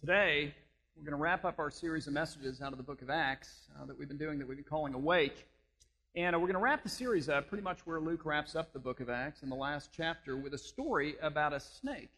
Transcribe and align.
today 0.00 0.54
we're 0.96 1.04
going 1.04 1.16
to 1.16 1.22
wrap 1.22 1.44
up 1.44 1.58
our 1.58 1.70
series 1.70 2.06
of 2.06 2.14
messages 2.14 2.62
out 2.62 2.72
of 2.72 2.78
the 2.78 2.82
book 2.82 3.02
of 3.02 3.10
Acts 3.10 3.68
uh, 3.78 3.84
that 3.84 3.98
we've 3.98 4.08
been 4.08 4.16
doing 4.16 4.38
that 4.38 4.48
we've 4.48 4.56
been 4.56 4.64
calling 4.64 4.94
Awake. 4.94 5.46
And 6.14 6.34
uh, 6.34 6.38
we're 6.38 6.46
going 6.46 6.54
to 6.54 6.60
wrap 6.60 6.82
the 6.82 6.88
series 6.88 7.28
up 7.28 7.48
pretty 7.48 7.62
much 7.62 7.80
where 7.84 8.00
Luke 8.00 8.24
wraps 8.24 8.56
up 8.56 8.72
the 8.72 8.78
book 8.78 9.00
of 9.00 9.10
Acts 9.10 9.42
in 9.42 9.50
the 9.50 9.54
last 9.54 9.90
chapter 9.94 10.38
with 10.38 10.54
a 10.54 10.58
story 10.58 11.16
about 11.20 11.52
a 11.52 11.60
snake, 11.60 12.08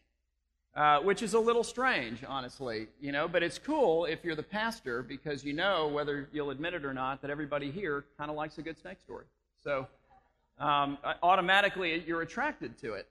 uh, 0.77 0.99
which 0.99 1.21
is 1.21 1.33
a 1.33 1.39
little 1.39 1.63
strange, 1.63 2.23
honestly, 2.25 2.87
you 3.01 3.11
know, 3.11 3.27
but 3.27 3.43
it's 3.43 3.59
cool 3.59 4.05
if 4.05 4.23
you're 4.23 4.35
the 4.35 4.43
pastor 4.43 5.03
because 5.03 5.43
you 5.43 5.51
know, 5.51 5.89
whether 5.89 6.29
you'll 6.31 6.51
admit 6.51 6.73
it 6.73 6.85
or 6.85 6.93
not, 6.93 7.21
that 7.21 7.29
everybody 7.29 7.69
here 7.69 8.05
kind 8.17 8.31
of 8.31 8.37
likes 8.37 8.57
a 8.59 8.61
good 8.61 8.77
snake 8.77 9.01
story. 9.01 9.25
So 9.61 9.87
um, 10.57 10.97
automatically 11.21 12.01
you're 12.07 12.21
attracted 12.21 12.77
to 12.77 12.93
it. 12.93 13.09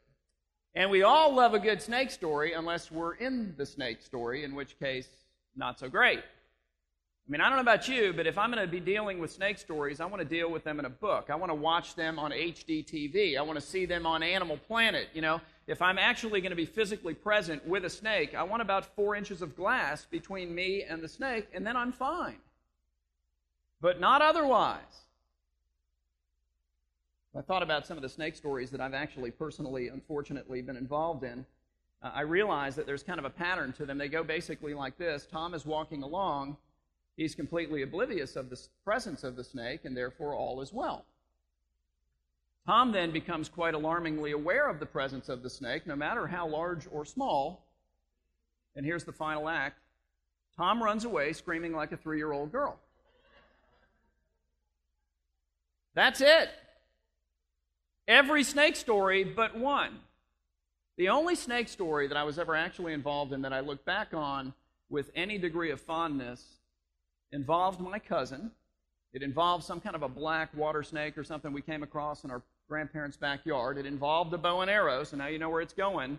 And 0.75 0.91
we 0.91 1.03
all 1.03 1.35
love 1.35 1.53
a 1.53 1.59
good 1.59 1.83
snake 1.83 2.11
story 2.11 2.55
unless 2.55 2.91
we're 2.91 3.15
in 3.15 3.55
the 3.59 3.67
snake 3.67 4.01
story, 4.01 4.45
in 4.45 4.55
which 4.55 4.79
case, 4.79 5.09
not 5.55 5.79
so 5.79 5.89
great. 5.89 6.21
I 6.21 7.31
mean, 7.31 7.41
I 7.41 7.49
don't 7.49 7.57
know 7.57 7.63
about 7.63 7.87
you, 7.89 8.13
but 8.13 8.27
if 8.27 8.37
I'm 8.37 8.51
going 8.51 8.65
to 8.65 8.71
be 8.71 8.81
dealing 8.81 9.19
with 9.19 9.31
snake 9.31 9.59
stories, 9.59 10.01
I 10.01 10.07
want 10.07 10.21
to 10.23 10.29
deal 10.29 10.51
with 10.51 10.65
them 10.65 10.81
in 10.81 10.87
a 10.87 10.91
book. 10.91 11.29
I 11.31 11.37
want 11.37 11.51
to 11.51 11.55
watch 11.55 11.95
them 11.95 12.19
on 12.19 12.33
HD 12.33 12.85
TV. 12.85 13.39
I 13.39 13.43
want 13.43 13.61
to 13.61 13.65
see 13.65 13.85
them 13.85 14.07
on 14.07 14.23
Animal 14.23 14.57
Planet. 14.57 15.09
You 15.15 15.23
know, 15.23 15.41
if 15.67 15.81
I'm 15.81 15.99
actually 15.99 16.41
going 16.41 16.51
to 16.51 16.57
be 16.57 16.67
physically 16.67 17.15
present 17.15 17.65
with 17.67 17.85
a 17.85 17.91
snake, 17.91 18.35
I 18.35 18.43
want 18.43 18.61
about 18.61 18.97
four 18.97 19.15
inches 19.15 19.41
of 19.41 19.55
glass 19.55 20.05
between 20.05 20.55
me 20.55 20.83
and 20.83 21.01
the 21.01 21.09
snake, 21.09 21.49
and 21.55 21.67
then 21.67 21.77
I'm 21.77 21.93
fine. 21.93 22.39
But 23.81 24.01
not 24.01 24.21
otherwise. 24.21 25.02
I 27.35 27.41
thought 27.41 27.63
about 27.63 27.87
some 27.87 27.97
of 27.97 28.03
the 28.03 28.09
snake 28.09 28.37
stories 28.37 28.71
that 28.71 28.81
I've 28.81 28.93
actually 28.93 29.31
personally, 29.31 29.89
unfortunately, 29.89 30.61
been 30.61 30.77
involved 30.77 31.25
in. 31.25 31.47
Uh, 32.03 32.11
I 32.15 32.21
realize 32.23 32.77
that 32.77 32.85
there's 32.85 33.03
kind 33.03 33.19
of 33.19 33.25
a 33.25 33.31
pattern 33.31 33.73
to 33.75 33.87
them. 33.87 33.97
They 33.97 34.09
go 34.09 34.23
basically 34.23 34.75
like 34.75 34.99
this 34.99 35.27
Tom 35.31 35.55
is 35.55 35.65
walking 35.65 36.03
along, 36.03 36.59
he's 37.17 37.35
completely 37.35 37.83
oblivious 37.83 38.37
of 38.37 38.51
the 38.51 38.61
presence 38.85 39.25
of 39.25 39.37
the 39.37 39.45
snake, 39.45 39.85
and 39.85 39.97
therefore 39.97 40.35
all 40.35 40.61
is 40.61 40.73
well. 40.73 41.07
Tom 42.67 42.93
then 42.93 43.11
becomes 43.11 43.49
quite 43.49 43.75
alarmingly 43.75 44.33
aware 44.33 44.69
of 44.69 44.79
the 44.79 44.87
presence 44.87 45.29
of 45.29 45.43
the 45.43 45.51
snake, 45.51 45.87
no 45.87 45.97
matter 45.97 46.27
how 46.27 46.47
large 46.47 46.87
or 46.93 47.05
small. 47.05 47.67
And 48.77 48.85
here's 48.85 49.05
the 49.05 49.13
final 49.13 49.49
act 49.49 49.81
Tom 50.57 50.83
runs 50.83 51.07
away 51.07 51.33
screaming 51.33 51.73
like 51.73 51.93
a 51.93 51.97
three 51.97 52.19
year 52.19 52.33
old 52.33 52.53
girl. 52.53 52.79
That's 55.95 56.21
it. 56.21 56.51
Every 58.09 58.43
snake 58.43 58.77
story 58.77 59.25
but 59.25 59.57
one. 59.57 60.01
The 60.97 61.09
only 61.09 61.35
snake 61.35 61.69
story 61.69 62.09
that 62.09 62.17
I 62.17 62.25
was 62.25 62.39
ever 62.39 62.55
actually 62.55 62.93
involved 62.93 63.33
in 63.33 63.43
that 63.43 63.53
I 63.53 63.61
look 63.61 63.85
back 63.85 64.13
on 64.13 64.53
with 64.91 65.11
any 65.15 65.39
degree 65.39 65.71
of 65.71 65.81
fondness 65.81 66.45
involved 67.33 67.81
my 67.81 67.99
cousin. 67.99 68.51
It 69.13 69.23
involved 69.23 69.65
some 69.65 69.81
kind 69.81 69.97
of 69.97 70.03
a 70.03 70.09
black 70.09 70.55
water 70.55 70.83
snake 70.83 71.17
or 71.17 71.25
something 71.25 71.53
we 71.53 71.63
came 71.63 71.83
across 71.83 72.25
in 72.25 72.31
our 72.31 72.43
grandparents' 72.69 73.17
backyard. 73.17 73.79
It 73.79 73.87
involved 73.87 74.33
a 74.35 74.39
bow 74.39 74.61
and 74.61 74.71
arrow, 74.71 75.05
so 75.05 75.17
now 75.17 75.27
you 75.29 75.39
know 75.39 75.51
where 75.51 75.61
it's 75.61 75.75
going. 75.75 76.19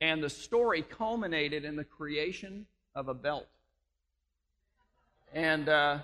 And 0.00 0.22
the 0.22 0.30
story 0.30 0.82
culminated 0.82 1.64
in 1.64 1.74
the 1.74 1.84
creation 1.84 2.66
of 2.94 3.08
a 3.08 3.14
belt. 3.14 3.46
And 5.32 5.68
uh, 5.68 5.98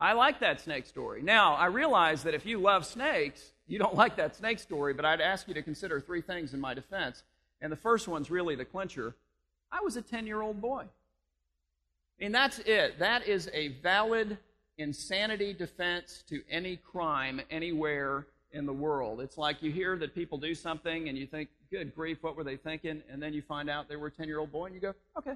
I 0.00 0.12
like 0.12 0.40
that 0.40 0.60
snake 0.60 0.86
story. 0.86 1.22
Now, 1.22 1.54
I 1.54 1.66
realize 1.66 2.22
that 2.22 2.34
if 2.34 2.46
you 2.46 2.58
love 2.58 2.86
snakes, 2.86 3.52
you 3.66 3.78
don't 3.78 3.94
like 3.94 4.16
that 4.16 4.36
snake 4.36 4.58
story, 4.58 4.94
but 4.94 5.04
I'd 5.04 5.20
ask 5.20 5.48
you 5.48 5.54
to 5.54 5.62
consider 5.62 6.00
three 6.00 6.22
things 6.22 6.54
in 6.54 6.60
my 6.60 6.74
defense. 6.74 7.24
And 7.60 7.72
the 7.72 7.76
first 7.76 8.06
one's 8.06 8.30
really 8.30 8.54
the 8.54 8.64
clincher. 8.64 9.16
I 9.72 9.80
was 9.80 9.96
a 9.96 10.02
10 10.02 10.26
year 10.26 10.40
old 10.40 10.60
boy. 10.60 10.84
Mean, 12.20 12.32
that's 12.32 12.58
it. 12.60 12.98
That 12.98 13.26
is 13.26 13.48
a 13.52 13.68
valid 13.68 14.38
insanity 14.76 15.52
defense 15.52 16.24
to 16.28 16.42
any 16.50 16.76
crime 16.76 17.40
anywhere 17.50 18.26
in 18.52 18.66
the 18.66 18.72
world. 18.72 19.20
It's 19.20 19.38
like 19.38 19.62
you 19.62 19.70
hear 19.70 19.96
that 19.98 20.14
people 20.14 20.38
do 20.38 20.54
something 20.54 21.08
and 21.08 21.18
you 21.18 21.26
think, 21.26 21.48
good 21.70 21.94
grief, 21.94 22.18
what 22.22 22.36
were 22.36 22.44
they 22.44 22.56
thinking? 22.56 23.02
And 23.10 23.22
then 23.22 23.32
you 23.34 23.42
find 23.42 23.68
out 23.68 23.88
they 23.88 23.96
were 23.96 24.08
a 24.08 24.10
10 24.10 24.26
year 24.26 24.38
old 24.38 24.50
boy 24.50 24.66
and 24.66 24.74
you 24.74 24.80
go, 24.80 24.94
okay. 25.16 25.34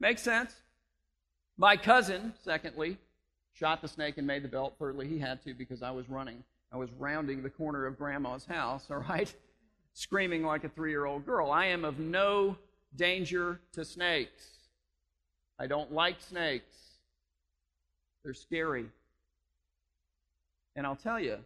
Makes 0.00 0.22
sense. 0.22 0.54
My 1.56 1.76
cousin, 1.76 2.32
secondly, 2.44 2.98
shot 3.52 3.82
the 3.82 3.88
snake 3.88 4.18
and 4.18 4.26
made 4.26 4.42
the 4.42 4.48
belt. 4.48 4.74
Thirdly, 4.78 5.06
he 5.06 5.18
had 5.18 5.42
to 5.44 5.54
because 5.54 5.82
I 5.82 5.90
was 5.90 6.08
running. 6.08 6.42
I 6.72 6.76
was 6.76 6.90
rounding 6.98 7.42
the 7.42 7.50
corner 7.50 7.86
of 7.86 7.98
grandma's 7.98 8.46
house, 8.46 8.86
all 8.90 9.04
right, 9.08 9.32
screaming 9.92 10.42
like 10.42 10.64
a 10.64 10.68
three 10.70 10.90
year 10.90 11.04
old 11.04 11.26
girl. 11.26 11.50
I 11.50 11.66
am 11.66 11.84
of 11.84 11.98
no 11.98 12.56
danger 12.96 13.60
to 13.72 13.84
snakes. 13.84 14.48
I 15.58 15.66
don't 15.66 15.92
like 15.92 16.20
snakes, 16.20 16.74
they're 18.24 18.34
scary. 18.34 18.86
And 20.74 20.86
I'll 20.86 20.96
tell 20.96 21.20
you, 21.20 21.38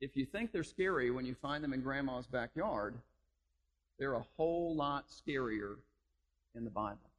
if 0.00 0.16
you 0.16 0.24
think 0.24 0.52
they're 0.52 0.62
scary 0.62 1.10
when 1.10 1.26
you 1.26 1.34
find 1.34 1.62
them 1.62 1.72
in 1.72 1.80
grandma's 1.80 2.26
backyard, 2.26 2.94
they're 3.98 4.14
a 4.14 4.24
whole 4.36 4.74
lot 4.74 5.06
scarier 5.08 5.76
in 6.54 6.64
the 6.64 6.70
Bible. 6.70 7.11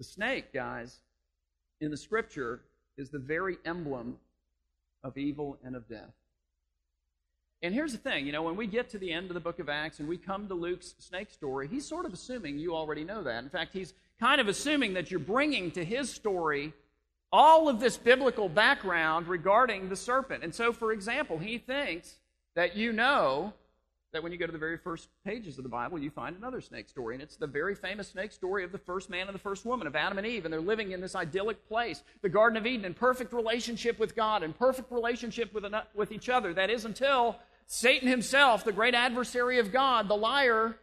The 0.00 0.04
snake, 0.04 0.54
guys, 0.54 1.02
in 1.82 1.90
the 1.90 1.96
scripture 1.98 2.62
is 2.96 3.10
the 3.10 3.18
very 3.18 3.58
emblem 3.66 4.16
of 5.04 5.18
evil 5.18 5.58
and 5.62 5.76
of 5.76 5.86
death. 5.90 6.14
And 7.60 7.74
here's 7.74 7.92
the 7.92 7.98
thing 7.98 8.24
you 8.24 8.32
know, 8.32 8.42
when 8.42 8.56
we 8.56 8.66
get 8.66 8.88
to 8.88 8.98
the 8.98 9.12
end 9.12 9.28
of 9.28 9.34
the 9.34 9.40
book 9.40 9.58
of 9.58 9.68
Acts 9.68 10.00
and 10.00 10.08
we 10.08 10.16
come 10.16 10.48
to 10.48 10.54
Luke's 10.54 10.94
snake 10.98 11.30
story, 11.30 11.68
he's 11.68 11.86
sort 11.86 12.06
of 12.06 12.14
assuming 12.14 12.58
you 12.58 12.74
already 12.74 13.04
know 13.04 13.22
that. 13.22 13.44
In 13.44 13.50
fact, 13.50 13.74
he's 13.74 13.92
kind 14.18 14.40
of 14.40 14.48
assuming 14.48 14.94
that 14.94 15.10
you're 15.10 15.20
bringing 15.20 15.70
to 15.72 15.84
his 15.84 16.08
story 16.08 16.72
all 17.30 17.68
of 17.68 17.78
this 17.78 17.98
biblical 17.98 18.48
background 18.48 19.28
regarding 19.28 19.90
the 19.90 19.96
serpent. 19.96 20.42
And 20.42 20.54
so, 20.54 20.72
for 20.72 20.92
example, 20.92 21.36
he 21.36 21.58
thinks 21.58 22.16
that 22.54 22.74
you 22.74 22.94
know 22.94 23.52
that 24.12 24.22
when 24.22 24.32
you 24.32 24.38
go 24.38 24.46
to 24.46 24.52
the 24.52 24.58
very 24.58 24.76
first 24.76 25.08
pages 25.24 25.56
of 25.58 25.62
the 25.62 25.70
Bible, 25.70 25.98
you 25.98 26.10
find 26.10 26.36
another 26.36 26.60
snake 26.60 26.88
story. 26.88 27.14
And 27.14 27.22
it's 27.22 27.36
the 27.36 27.46
very 27.46 27.74
famous 27.74 28.08
snake 28.08 28.32
story 28.32 28.64
of 28.64 28.72
the 28.72 28.78
first 28.78 29.08
man 29.08 29.28
and 29.28 29.34
the 29.34 29.40
first 29.40 29.64
woman, 29.64 29.86
of 29.86 29.94
Adam 29.94 30.18
and 30.18 30.26
Eve. 30.26 30.44
And 30.44 30.52
they're 30.52 30.60
living 30.60 30.90
in 30.90 31.00
this 31.00 31.14
idyllic 31.14 31.68
place, 31.68 32.02
the 32.22 32.28
Garden 32.28 32.56
of 32.56 32.66
Eden, 32.66 32.84
in 32.84 32.94
perfect 32.94 33.32
relationship 33.32 33.98
with 33.98 34.16
God, 34.16 34.42
in 34.42 34.52
perfect 34.52 34.90
relationship 34.90 35.54
with, 35.54 35.64
with 35.94 36.10
each 36.12 36.28
other. 36.28 36.52
That 36.52 36.70
is 36.70 36.84
until 36.84 37.36
Satan 37.66 38.08
himself, 38.08 38.64
the 38.64 38.72
great 38.72 38.94
adversary 38.94 39.58
of 39.60 39.70
God, 39.70 40.08
the 40.08 40.16
liar, 40.16 40.76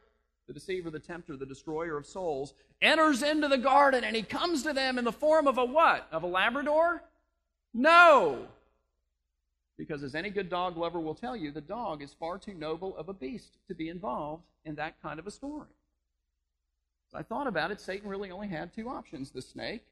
the 0.47 0.53
deceiver, 0.53 0.89
the 0.89 0.99
tempter, 0.99 1.35
the 1.35 1.45
destroyer 1.45 1.97
of 1.97 2.05
souls, 2.05 2.53
enters 2.81 3.23
into 3.23 3.49
the 3.49 3.57
garden 3.57 4.03
and 4.03 4.15
he 4.15 4.21
comes 4.21 4.63
to 4.63 4.71
them 4.71 4.97
in 4.97 5.03
the 5.03 5.11
form 5.11 5.47
of 5.47 5.57
a 5.57 5.65
what? 5.65 6.07
Of 6.11 6.23
a 6.23 6.27
Labrador? 6.27 7.03
No. 7.73 8.47
Because, 9.77 10.01
as 10.01 10.15
any 10.15 10.29
good 10.31 10.49
dog 10.49 10.75
lover 10.75 10.99
will 10.99 11.13
tell 11.13 11.35
you, 11.35 11.51
the 11.51 11.61
dog 11.61 12.01
is 12.01 12.13
far 12.13 12.39
too 12.39 12.53
noble 12.53 12.97
of 12.97 13.09
a 13.09 13.13
beast 13.13 13.57
to 13.67 13.75
be 13.75 13.89
involved 13.89 14.43
in 14.65 14.75
that 14.75 15.01
kind 15.01 15.19
of 15.19 15.27
a 15.27 15.31
story. 15.31 15.67
As 17.07 17.19
I 17.19 17.23
thought 17.23 17.47
about 17.47 17.71
it, 17.71 17.79
Satan 17.79 18.09
really 18.09 18.31
only 18.31 18.47
had 18.47 18.73
two 18.73 18.89
options 18.89 19.31
the 19.31 19.41
snake 19.41 19.85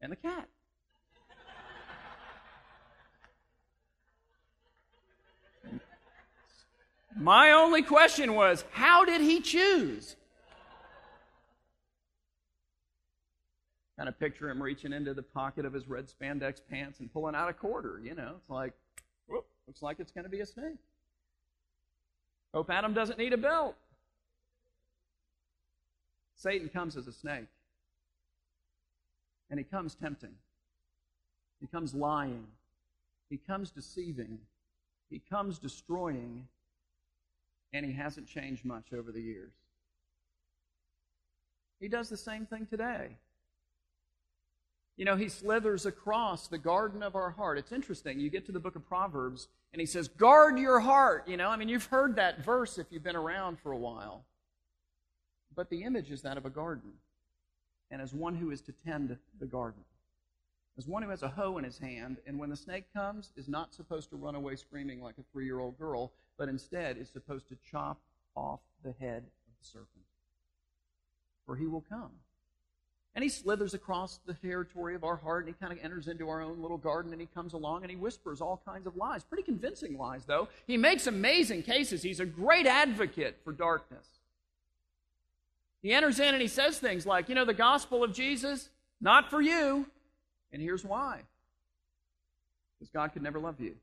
and 0.00 0.10
the 0.10 0.16
cat. 0.16 0.48
My 7.18 7.52
only 7.52 7.82
question 7.82 8.34
was, 8.34 8.64
how 8.72 9.04
did 9.06 9.22
he 9.22 9.40
choose? 9.40 10.16
Kind 13.96 14.08
of 14.08 14.18
picture 14.18 14.50
him 14.50 14.62
reaching 14.62 14.92
into 14.92 15.14
the 15.14 15.22
pocket 15.22 15.64
of 15.64 15.72
his 15.72 15.88
red 15.88 16.06
spandex 16.06 16.60
pants 16.70 17.00
and 17.00 17.12
pulling 17.12 17.34
out 17.34 17.48
a 17.48 17.52
quarter. 17.52 18.00
You 18.02 18.14
know, 18.14 18.34
it's 18.38 18.50
like, 18.50 18.72
whoop, 19.26 19.46
looks 19.66 19.82
like 19.82 20.00
it's 20.00 20.12
going 20.12 20.24
to 20.24 20.30
be 20.30 20.40
a 20.40 20.46
snake. 20.46 20.76
Hope 22.52 22.70
Adam 22.70 22.94
doesn't 22.94 23.18
need 23.18 23.32
a 23.32 23.38
belt. 23.38 23.74
Satan 26.36 26.68
comes 26.68 26.96
as 26.96 27.06
a 27.06 27.12
snake. 27.12 27.48
And 29.50 29.58
he 29.58 29.64
comes 29.64 29.94
tempting. 29.94 30.34
He 31.60 31.66
comes 31.66 31.94
lying. 31.94 32.46
He 33.30 33.38
comes 33.38 33.70
deceiving. 33.70 34.38
He 35.08 35.22
comes 35.30 35.58
destroying. 35.58 36.46
And 37.72 37.86
he 37.86 37.92
hasn't 37.92 38.28
changed 38.28 38.64
much 38.64 38.92
over 38.92 39.12
the 39.12 39.20
years. 39.20 39.52
He 41.80 41.88
does 41.88 42.08
the 42.08 42.16
same 42.16 42.46
thing 42.46 42.66
today. 42.66 43.10
You 44.96 45.04
know, 45.04 45.16
he 45.16 45.28
slithers 45.28 45.84
across 45.84 46.48
the 46.48 46.58
garden 46.58 47.02
of 47.02 47.14
our 47.16 47.30
heart. 47.30 47.58
It's 47.58 47.72
interesting. 47.72 48.18
You 48.18 48.30
get 48.30 48.46
to 48.46 48.52
the 48.52 48.60
book 48.60 48.76
of 48.76 48.86
Proverbs, 48.86 49.48
and 49.72 49.80
he 49.80 49.86
says, 49.86 50.08
Guard 50.08 50.58
your 50.58 50.80
heart. 50.80 51.28
You 51.28 51.36
know, 51.36 51.50
I 51.50 51.56
mean, 51.56 51.68
you've 51.68 51.86
heard 51.86 52.16
that 52.16 52.42
verse 52.42 52.78
if 52.78 52.86
you've 52.90 53.04
been 53.04 53.16
around 53.16 53.58
for 53.58 53.72
a 53.72 53.76
while. 53.76 54.24
But 55.54 55.68
the 55.68 55.82
image 55.82 56.10
is 56.10 56.22
that 56.22 56.38
of 56.38 56.46
a 56.46 56.50
garden, 56.50 56.92
and 57.90 58.00
as 58.00 58.14
one 58.14 58.36
who 58.36 58.50
is 58.50 58.62
to 58.62 58.72
tend 58.72 59.16
the 59.38 59.46
garden, 59.46 59.82
as 60.78 60.86
one 60.86 61.02
who 61.02 61.10
has 61.10 61.22
a 61.22 61.28
hoe 61.28 61.56
in 61.58 61.64
his 61.64 61.78
hand, 61.78 62.18
and 62.26 62.38
when 62.38 62.50
the 62.50 62.56
snake 62.56 62.84
comes, 62.92 63.32
is 63.36 63.48
not 63.48 63.74
supposed 63.74 64.10
to 64.10 64.16
run 64.16 64.34
away 64.34 64.56
screaming 64.56 65.00
like 65.00 65.16
a 65.18 65.22
three 65.32 65.44
year 65.44 65.60
old 65.60 65.78
girl, 65.78 66.12
but 66.38 66.48
instead 66.48 66.96
is 66.98 67.08
supposed 67.08 67.48
to 67.48 67.56
chop 67.70 67.98
off 68.34 68.60
the 68.84 68.92
head 68.92 69.24
of 69.46 69.54
the 69.58 69.64
serpent, 69.64 70.04
for 71.46 71.56
he 71.56 71.66
will 71.66 71.84
come. 71.88 72.12
And 73.16 73.22
he 73.22 73.30
slithers 73.30 73.72
across 73.72 74.20
the 74.26 74.34
territory 74.34 74.94
of 74.94 75.02
our 75.02 75.16
heart 75.16 75.46
and 75.46 75.54
he 75.54 75.58
kind 75.58 75.72
of 75.72 75.82
enters 75.82 76.06
into 76.06 76.28
our 76.28 76.42
own 76.42 76.60
little 76.60 76.76
garden 76.76 77.12
and 77.12 77.20
he 77.20 77.26
comes 77.34 77.54
along 77.54 77.82
and 77.82 77.90
he 77.90 77.96
whispers 77.96 78.42
all 78.42 78.60
kinds 78.66 78.86
of 78.86 78.94
lies. 78.94 79.24
Pretty 79.24 79.42
convincing 79.42 79.96
lies, 79.96 80.26
though. 80.26 80.48
He 80.66 80.76
makes 80.76 81.06
amazing 81.06 81.62
cases. 81.62 82.02
He's 82.02 82.20
a 82.20 82.26
great 82.26 82.66
advocate 82.66 83.38
for 83.42 83.52
darkness. 83.52 84.06
He 85.80 85.94
enters 85.94 86.20
in 86.20 86.34
and 86.34 86.42
he 86.42 86.48
says 86.48 86.78
things 86.78 87.06
like, 87.06 87.30
you 87.30 87.34
know, 87.34 87.46
the 87.46 87.54
gospel 87.54 88.04
of 88.04 88.12
Jesus, 88.12 88.68
not 89.00 89.30
for 89.30 89.40
you. 89.40 89.86
And 90.52 90.60
here's 90.60 90.84
why 90.84 91.22
because 92.78 92.90
God 92.90 93.14
could 93.14 93.22
never 93.22 93.40
love 93.40 93.58
you. 93.58 93.76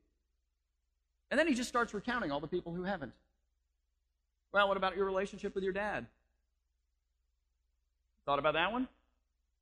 And 1.32 1.40
then 1.40 1.48
he 1.48 1.56
just 1.56 1.70
starts 1.70 1.92
recounting 1.96 2.32
all 2.32 2.40
the 2.40 2.48
people 2.48 2.72
who 2.72 2.84
haven't. 2.84 3.14
Well, 4.52 4.68
what 4.68 4.78
about 4.78 4.96
your 4.96 5.06
relationship 5.06 5.56
with 5.56 5.64
your 5.64 5.74
dad? 5.74 6.06
Thought 8.28 8.38
about 8.38 8.54
that 8.54 8.72
one? 8.72 8.88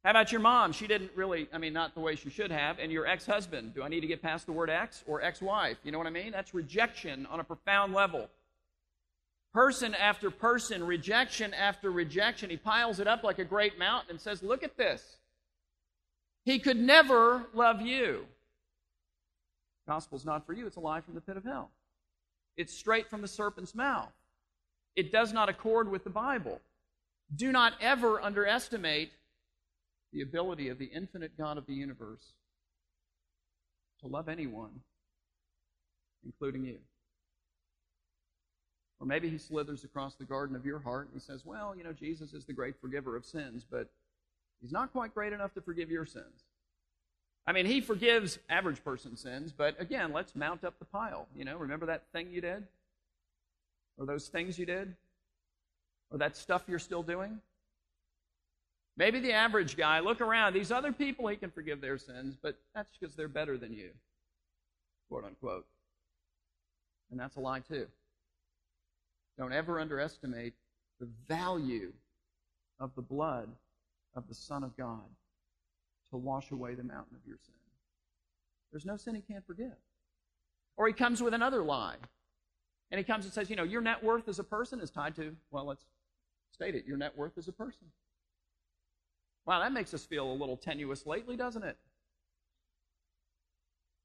How 0.04 0.10
about 0.10 0.32
your 0.32 0.42
mom? 0.42 0.72
She 0.72 0.88
didn't 0.88 1.12
really, 1.16 1.48
I 1.54 1.60
mean, 1.60 1.74
not 1.74 1.94
the 1.94 2.00
way 2.00 2.16
she 2.16 2.30
should 2.32 2.52
have. 2.52 2.80
And 2.80 2.92
your 2.92 3.06
ex 3.06 3.26
husband. 3.26 3.76
Do 3.76 3.84
I 3.84 3.88
need 3.88 4.02
to 4.02 4.08
get 4.08 4.22
past 4.22 4.48
the 4.48 4.52
word 4.52 4.70
ex 4.70 5.04
or 5.06 5.22
ex 5.22 5.42
wife? 5.42 5.78
You 5.84 5.92
know 5.92 6.00
what 6.00 6.08
I 6.08 6.12
mean? 6.12 6.32
That's 6.32 6.54
rejection 6.54 7.28
on 7.28 7.40
a 7.40 7.44
profound 7.44 7.94
level. 7.94 8.28
Person 9.54 9.94
after 9.94 10.32
person, 10.32 10.84
rejection 10.84 11.54
after 11.54 11.92
rejection. 11.92 12.50
He 12.50 12.58
piles 12.58 13.00
it 13.00 13.08
up 13.08 13.24
like 13.24 13.38
a 13.38 13.46
great 13.46 13.78
mountain 13.78 14.12
and 14.12 14.22
says, 14.22 14.42
Look 14.42 14.64
at 14.64 14.78
this. 14.78 15.18
He 16.46 16.58
could 16.58 16.78
never 16.78 17.46
love 17.54 17.82
you. 17.82 18.26
Gospel's 19.88 20.26
not 20.26 20.46
for 20.46 20.54
you, 20.54 20.66
it's 20.66 20.78
a 20.78 20.80
lie 20.80 21.02
from 21.02 21.16
the 21.16 21.22
pit 21.22 21.38
of 21.38 21.44
hell. 21.44 21.70
It's 22.58 22.74
straight 22.74 23.10
from 23.10 23.22
the 23.22 23.28
serpent's 23.28 23.76
mouth. 23.76 24.12
It 24.96 25.12
does 25.12 25.32
not 25.32 25.50
accord 25.50 25.90
with 25.92 26.04
the 26.04 26.10
Bible. 26.10 26.60
Do 27.36 27.52
not 27.52 27.74
ever 27.80 28.22
underestimate 28.22 29.12
the 30.14 30.22
ability 30.22 30.70
of 30.70 30.78
the 30.78 30.86
infinite 30.86 31.38
God 31.38 31.58
of 31.58 31.66
the 31.66 31.74
universe 31.74 32.34
to 34.02 34.08
love 34.08 34.28
anyone, 34.28 34.82
including 36.26 36.66
you. 36.66 36.78
Or 39.00 39.08
maybe 39.08 39.30
he 39.30 39.38
slithers 39.38 39.84
across 39.84 40.16
the 40.16 40.26
garden 40.26 40.56
of 40.56 40.66
your 40.66 40.80
heart 40.80 41.08
and 41.12 41.20
he 41.20 41.26
says, 41.26 41.44
Well, 41.46 41.74
you 41.76 41.84
know, 41.84 41.94
Jesus 41.94 42.34
is 42.34 42.46
the 42.46 42.54
great 42.54 42.76
forgiver 42.80 43.16
of 43.16 43.26
sins, 43.26 43.66
but 43.70 43.90
he's 44.62 44.72
not 44.72 44.92
quite 44.92 45.14
great 45.14 45.34
enough 45.34 45.54
to 45.56 45.62
forgive 45.62 45.90
your 45.90 46.06
sins. 46.06 46.46
I 47.48 47.54
mean, 47.54 47.66
he 47.66 47.82
forgives 47.82 48.38
average 48.50 48.84
person 48.84 49.18
sins, 49.18 49.52
but 49.52 49.80
again, 49.82 50.14
let's 50.14 50.36
mount 50.36 50.64
up 50.64 50.78
the 50.78 50.86
pile. 50.86 51.28
You 51.36 51.46
know, 51.46 51.58
remember 51.58 51.88
that 51.88 52.04
thing 52.14 52.30
you 52.32 52.42
did? 52.42 52.68
Or 53.98 54.06
those 54.06 54.28
things 54.28 54.60
you 54.60 54.68
did? 54.68 54.96
Or 56.12 56.20
that 56.20 56.38
stuff 56.38 56.64
you're 56.68 56.78
still 56.78 57.02
doing? 57.02 57.40
Maybe 58.98 59.20
the 59.20 59.32
average 59.32 59.78
guy, 59.78 60.00
look 60.00 60.22
around. 60.22 60.54
These 60.54 60.72
other 60.72 60.92
people, 60.92 61.28
he 61.28 61.38
can 61.38 61.50
forgive 61.52 61.82
their 61.82 61.98
sins, 61.98 62.36
but 62.42 62.60
that's 62.76 62.92
because 63.00 63.16
they're 63.16 63.28
better 63.28 63.58
than 63.58 63.74
you, 63.74 63.92
quote 65.10 65.24
unquote. 65.24 65.66
And 67.10 67.20
that's 67.20 67.36
a 67.36 67.40
lie, 67.40 67.60
too. 67.60 67.88
Don't 69.38 69.54
ever 69.54 69.80
underestimate 69.80 70.54
the 71.00 71.08
value 71.28 71.94
of 72.80 72.94
the 72.96 73.02
blood 73.02 73.50
of 74.16 74.28
the 74.28 74.36
Son 74.36 74.64
of 74.64 74.76
God 74.78 75.06
to 76.10 76.18
wash 76.18 76.52
away 76.52 76.76
the 76.76 76.84
mountain 76.84 77.16
of 77.16 77.26
your 77.26 77.38
sin. 77.38 77.54
There's 78.72 78.86
no 78.86 78.98
sin 78.98 79.16
he 79.16 79.22
can't 79.22 79.46
forgive. 79.46 79.76
Or 80.78 80.88
he 80.88 80.94
comes 80.94 81.22
with 81.22 81.34
another 81.34 81.64
lie. 81.64 81.96
And 82.92 82.98
he 82.98 83.04
comes 83.04 83.26
and 83.26 83.34
says, 83.34 83.50
you 83.50 83.56
know, 83.56 83.64
your 83.64 83.82
net 83.82 84.04
worth 84.04 84.28
as 84.28 84.40
a 84.40 84.44
person 84.44 84.82
is 84.82 84.90
tied 84.90 85.16
to, 85.16 85.36
well, 85.50 85.66
let's 85.66 85.86
state 86.54 86.76
it, 86.76 86.86
your 86.86 86.98
net 86.98 87.18
worth 87.18 87.38
as 87.38 87.48
a 87.48 87.54
person. 87.54 87.88
Wow, 89.46 89.60
that 89.60 89.74
makes 89.74 89.94
us 89.94 90.06
feel 90.06 90.32
a 90.32 90.34
little 90.34 90.58
tenuous 90.58 91.06
lately, 91.06 91.36
doesn't 91.36 91.64
it? 91.64 91.78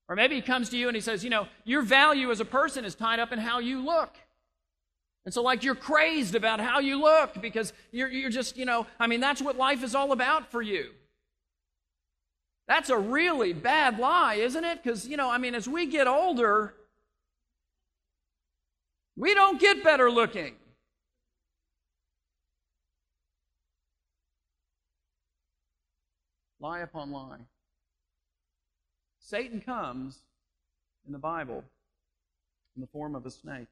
Or 0.08 0.16
maybe 0.16 0.36
he 0.36 0.42
comes 0.42 0.70
to 0.70 0.78
you 0.78 0.88
and 0.88 0.94
he 0.94 1.00
says, 1.00 1.24
you 1.24 1.30
know, 1.30 1.48
your 1.64 1.82
value 1.82 2.30
as 2.30 2.40
a 2.40 2.44
person 2.44 2.84
is 2.84 2.94
tied 2.94 3.18
up 3.18 3.32
in 3.32 3.38
how 3.38 3.58
you 3.58 3.84
look. 3.84 4.14
And 5.24 5.34
so, 5.34 5.42
like, 5.42 5.64
you're 5.64 5.74
crazed 5.74 6.36
about 6.36 6.60
how 6.60 6.78
you 6.78 7.00
look 7.00 7.42
because 7.42 7.72
you're, 7.90 8.08
you're 8.08 8.30
just, 8.30 8.56
you 8.56 8.64
know, 8.64 8.86
I 9.00 9.08
mean, 9.08 9.20
that's 9.20 9.42
what 9.42 9.56
life 9.56 9.82
is 9.82 9.94
all 9.94 10.12
about 10.12 10.52
for 10.52 10.62
you. 10.62 10.90
That's 12.68 12.90
a 12.90 12.98
really 12.98 13.52
bad 13.52 13.98
lie, 13.98 14.34
isn't 14.34 14.64
it? 14.64 14.82
Because, 14.82 15.06
you 15.06 15.16
know, 15.16 15.28
I 15.28 15.38
mean, 15.38 15.56
as 15.56 15.68
we 15.68 15.86
get 15.86 16.06
older, 16.06 16.74
we 19.16 19.34
don't 19.34 19.60
get 19.60 19.82
better 19.82 20.10
looking. 20.10 20.54
Lie 26.60 26.80
upon 26.80 27.10
lie. 27.10 27.38
Satan 29.18 29.60
comes 29.60 30.20
in 31.06 31.12
the 31.12 31.18
Bible 31.18 31.64
in 32.74 32.80
the 32.80 32.86
form 32.86 33.14
of 33.14 33.26
a 33.26 33.30
snake 33.30 33.68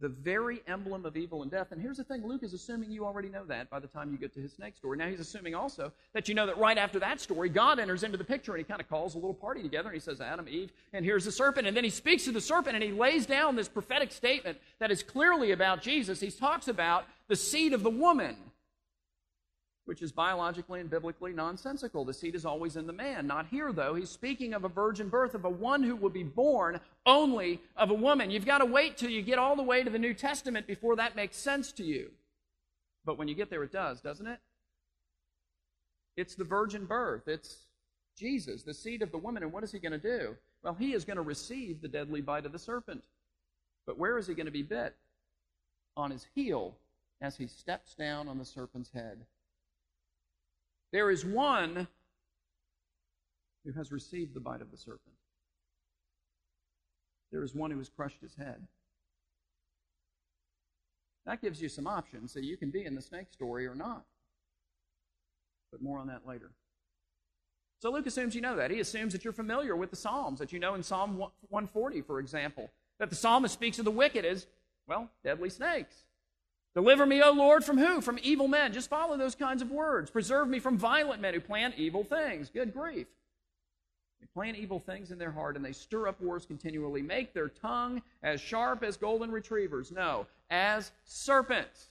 the 0.00 0.08
very 0.08 0.60
emblem 0.68 1.04
of 1.04 1.16
evil 1.16 1.42
and 1.42 1.50
death. 1.50 1.72
And 1.72 1.80
here's 1.80 1.96
the 1.96 2.04
thing 2.04 2.24
Luke 2.24 2.42
is 2.42 2.52
assuming 2.52 2.90
you 2.90 3.04
already 3.04 3.28
know 3.28 3.44
that 3.46 3.68
by 3.68 3.80
the 3.80 3.88
time 3.88 4.12
you 4.12 4.18
get 4.18 4.32
to 4.34 4.40
his 4.40 4.52
snake 4.52 4.76
story. 4.76 4.96
Now, 4.96 5.08
he's 5.08 5.20
assuming 5.20 5.54
also 5.54 5.92
that 6.12 6.28
you 6.28 6.34
know 6.34 6.46
that 6.46 6.56
right 6.58 6.78
after 6.78 7.00
that 7.00 7.20
story, 7.20 7.48
God 7.48 7.78
enters 7.78 8.04
into 8.04 8.16
the 8.16 8.24
picture 8.24 8.52
and 8.52 8.58
he 8.58 8.64
kind 8.64 8.80
of 8.80 8.88
calls 8.88 9.14
a 9.14 9.18
little 9.18 9.34
party 9.34 9.62
together 9.62 9.88
and 9.88 9.94
he 9.94 10.00
says, 10.00 10.20
Adam, 10.20 10.48
Eve, 10.48 10.72
and 10.92 11.04
here's 11.04 11.24
the 11.24 11.32
serpent. 11.32 11.66
And 11.66 11.76
then 11.76 11.84
he 11.84 11.90
speaks 11.90 12.24
to 12.24 12.32
the 12.32 12.40
serpent 12.40 12.76
and 12.76 12.84
he 12.84 12.92
lays 12.92 13.26
down 13.26 13.56
this 13.56 13.68
prophetic 13.68 14.12
statement 14.12 14.58
that 14.78 14.90
is 14.90 15.02
clearly 15.02 15.50
about 15.50 15.82
Jesus. 15.82 16.20
He 16.20 16.30
talks 16.30 16.68
about 16.68 17.04
the 17.26 17.36
seed 17.36 17.72
of 17.72 17.82
the 17.82 17.90
woman 17.90 18.36
which 19.88 20.02
is 20.02 20.12
biologically 20.12 20.80
and 20.80 20.90
biblically 20.90 21.32
nonsensical. 21.32 22.04
The 22.04 22.12
seed 22.12 22.34
is 22.34 22.44
always 22.44 22.76
in 22.76 22.86
the 22.86 22.92
man. 22.92 23.26
Not 23.26 23.46
here, 23.46 23.72
though. 23.72 23.94
He's 23.94 24.10
speaking 24.10 24.52
of 24.52 24.64
a 24.64 24.68
virgin 24.68 25.08
birth, 25.08 25.34
of 25.34 25.46
a 25.46 25.50
one 25.50 25.82
who 25.82 25.96
will 25.96 26.10
be 26.10 26.22
born 26.22 26.78
only 27.06 27.62
of 27.74 27.90
a 27.90 27.94
woman. 27.94 28.30
You've 28.30 28.44
got 28.44 28.58
to 28.58 28.66
wait 28.66 28.98
till 28.98 29.08
you 29.08 29.22
get 29.22 29.38
all 29.38 29.56
the 29.56 29.62
way 29.62 29.82
to 29.82 29.88
the 29.88 29.98
New 29.98 30.12
Testament 30.12 30.66
before 30.66 30.96
that 30.96 31.16
makes 31.16 31.38
sense 31.38 31.72
to 31.72 31.84
you. 31.84 32.10
But 33.06 33.16
when 33.16 33.28
you 33.28 33.34
get 33.34 33.48
there, 33.48 33.62
it 33.62 33.72
does, 33.72 34.02
doesn't 34.02 34.26
it? 34.26 34.40
It's 36.18 36.34
the 36.34 36.44
virgin 36.44 36.84
birth. 36.84 37.26
It's 37.26 37.56
Jesus, 38.14 38.64
the 38.64 38.74
seed 38.74 39.00
of 39.00 39.10
the 39.10 39.16
woman. 39.16 39.42
And 39.42 39.54
what 39.54 39.64
is 39.64 39.72
he 39.72 39.78
going 39.78 39.92
to 39.92 39.98
do? 39.98 40.36
Well, 40.62 40.76
he 40.78 40.92
is 40.92 41.06
going 41.06 41.16
to 41.16 41.22
receive 41.22 41.80
the 41.80 41.88
deadly 41.88 42.20
bite 42.20 42.44
of 42.44 42.52
the 42.52 42.58
serpent. 42.58 43.02
But 43.86 43.96
where 43.96 44.18
is 44.18 44.26
he 44.26 44.34
going 44.34 44.44
to 44.44 44.52
be 44.52 44.62
bit? 44.62 44.94
On 45.96 46.10
his 46.10 46.26
heel 46.34 46.76
as 47.22 47.38
he 47.38 47.46
steps 47.46 47.94
down 47.94 48.28
on 48.28 48.36
the 48.36 48.44
serpent's 48.44 48.90
head. 48.92 49.24
There 50.92 51.10
is 51.10 51.24
one 51.24 51.88
who 53.64 53.72
has 53.72 53.92
received 53.92 54.34
the 54.34 54.40
bite 54.40 54.62
of 54.62 54.70
the 54.70 54.76
serpent. 54.76 55.14
There 57.30 57.42
is 57.42 57.54
one 57.54 57.70
who 57.70 57.78
has 57.78 57.90
crushed 57.90 58.22
his 58.22 58.34
head. 58.34 58.66
That 61.26 61.42
gives 61.42 61.60
you 61.60 61.68
some 61.68 61.86
options. 61.86 62.32
So 62.32 62.40
you 62.40 62.56
can 62.56 62.70
be 62.70 62.84
in 62.84 62.94
the 62.94 63.02
snake 63.02 63.26
story 63.30 63.66
or 63.66 63.74
not. 63.74 64.04
But 65.70 65.82
more 65.82 65.98
on 65.98 66.06
that 66.06 66.26
later. 66.26 66.52
So 67.80 67.92
Luke 67.92 68.06
assumes 68.06 68.34
you 68.34 68.40
know 68.40 68.56
that. 68.56 68.70
He 68.70 68.80
assumes 68.80 69.12
that 69.12 69.24
you're 69.24 69.32
familiar 69.32 69.76
with 69.76 69.90
the 69.90 69.96
Psalms, 69.96 70.38
that 70.38 70.52
you 70.52 70.58
know 70.58 70.74
in 70.74 70.82
Psalm 70.82 71.18
140, 71.18 72.00
for 72.02 72.18
example, 72.18 72.70
that 72.98 73.10
the 73.10 73.16
psalmist 73.16 73.54
speaks 73.54 73.78
of 73.78 73.84
the 73.84 73.90
wicked 73.90 74.24
as, 74.24 74.46
well, 74.86 75.10
deadly 75.22 75.50
snakes. 75.50 76.04
Deliver 76.78 77.06
me, 77.06 77.20
O 77.22 77.32
Lord, 77.32 77.64
from 77.64 77.76
who? 77.76 78.00
From 78.00 78.20
evil 78.22 78.46
men. 78.46 78.72
Just 78.72 78.88
follow 78.88 79.16
those 79.16 79.34
kinds 79.34 79.62
of 79.62 79.72
words. 79.72 80.12
Preserve 80.12 80.46
me 80.46 80.60
from 80.60 80.78
violent 80.78 81.20
men 81.20 81.34
who 81.34 81.40
plan 81.40 81.74
evil 81.76 82.04
things. 82.04 82.50
Good 82.50 82.72
grief. 82.72 83.08
They 84.20 84.28
plan 84.32 84.54
evil 84.54 84.78
things 84.78 85.10
in 85.10 85.18
their 85.18 85.32
heart 85.32 85.56
and 85.56 85.64
they 85.64 85.72
stir 85.72 86.06
up 86.06 86.20
wars 86.20 86.46
continually. 86.46 87.02
Make 87.02 87.34
their 87.34 87.48
tongue 87.48 88.00
as 88.22 88.40
sharp 88.40 88.84
as 88.84 88.96
golden 88.96 89.32
retrievers. 89.32 89.90
No, 89.90 90.28
as 90.50 90.92
serpents. 91.04 91.86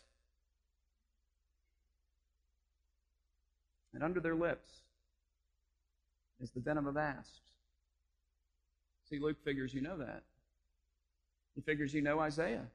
And 3.94 4.02
under 4.02 4.22
their 4.22 4.36
lips 4.36 4.72
is 6.40 6.52
the 6.52 6.62
venom 6.62 6.88
of 6.88 6.96
asps. 6.96 7.42
See, 9.10 9.20
Luke 9.20 9.44
figures 9.44 9.74
you 9.74 9.82
know 9.82 9.98
that. 9.98 10.24
He 11.56 11.62
figures 11.62 11.94
you 11.94 12.02
know 12.02 12.22
Isaiah 12.22 12.68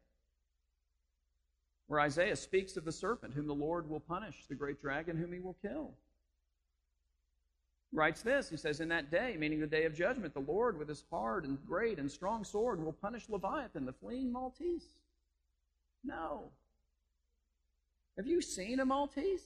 where 1.92 2.00
Isaiah 2.00 2.36
speaks 2.36 2.78
of 2.78 2.86
the 2.86 2.90
serpent 2.90 3.34
whom 3.34 3.46
the 3.46 3.54
Lord 3.54 3.86
will 3.86 4.00
punish, 4.00 4.46
the 4.48 4.54
great 4.54 4.80
dragon 4.80 5.14
whom 5.14 5.30
he 5.30 5.40
will 5.40 5.58
kill. 5.60 5.90
He 7.90 7.98
writes 7.98 8.22
this 8.22 8.48
He 8.48 8.56
says, 8.56 8.80
In 8.80 8.88
that 8.88 9.10
day, 9.10 9.36
meaning 9.38 9.60
the 9.60 9.66
day 9.66 9.84
of 9.84 9.94
judgment, 9.94 10.32
the 10.32 10.40
Lord 10.40 10.78
with 10.78 10.88
his 10.88 11.04
hard 11.10 11.44
and 11.44 11.58
great 11.66 11.98
and 11.98 12.10
strong 12.10 12.44
sword 12.44 12.82
will 12.82 12.94
punish 12.94 13.28
Leviathan, 13.28 13.84
the 13.84 13.92
fleeing 13.92 14.32
Maltese. 14.32 14.86
No. 16.02 16.44
Have 18.16 18.26
you 18.26 18.40
seen 18.40 18.80
a 18.80 18.86
Maltese? 18.86 19.44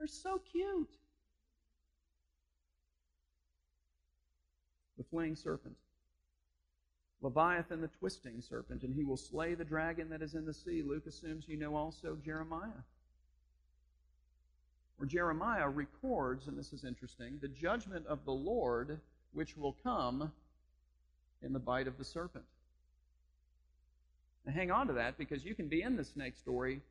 They're 0.00 0.08
so 0.08 0.40
cute. 0.50 0.90
The 4.98 5.04
fleeing 5.04 5.36
serpent. 5.36 5.76
Leviathan 7.22 7.80
the 7.80 7.88
twisting 7.88 8.40
serpent, 8.40 8.82
and 8.82 8.94
he 8.94 9.04
will 9.04 9.16
slay 9.16 9.54
the 9.54 9.64
dragon 9.64 10.10
that 10.10 10.22
is 10.22 10.34
in 10.34 10.44
the 10.44 10.52
sea. 10.52 10.82
Luke 10.82 11.06
assumes 11.06 11.48
you 11.48 11.56
know 11.56 11.76
also 11.76 12.16
Jeremiah. 12.24 12.82
Where 14.96 15.08
Jeremiah 15.08 15.68
records, 15.68 16.48
and 16.48 16.58
this 16.58 16.72
is 16.72 16.84
interesting, 16.84 17.38
the 17.40 17.48
judgment 17.48 18.06
of 18.06 18.24
the 18.24 18.32
Lord 18.32 19.00
which 19.32 19.56
will 19.56 19.76
come 19.82 20.32
in 21.42 21.52
the 21.52 21.58
bite 21.58 21.86
of 21.86 21.96
the 21.96 22.04
serpent. 22.04 22.44
Now 24.44 24.52
hang 24.52 24.70
on 24.70 24.88
to 24.88 24.92
that 24.94 25.16
because 25.16 25.44
you 25.44 25.54
can 25.54 25.68
be 25.68 25.82
in 25.82 25.96
the 25.96 26.04
snake 26.04 26.36
story, 26.36 26.82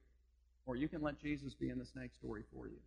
or 0.66 0.76
you 0.78 0.88
can 0.88 1.02
let 1.02 1.20
Jesus 1.20 1.54
be 1.54 1.70
in 1.70 1.78
the 1.78 1.86
snake 1.86 2.12
story 2.14 2.44
for 2.54 2.68
you. 2.68 2.78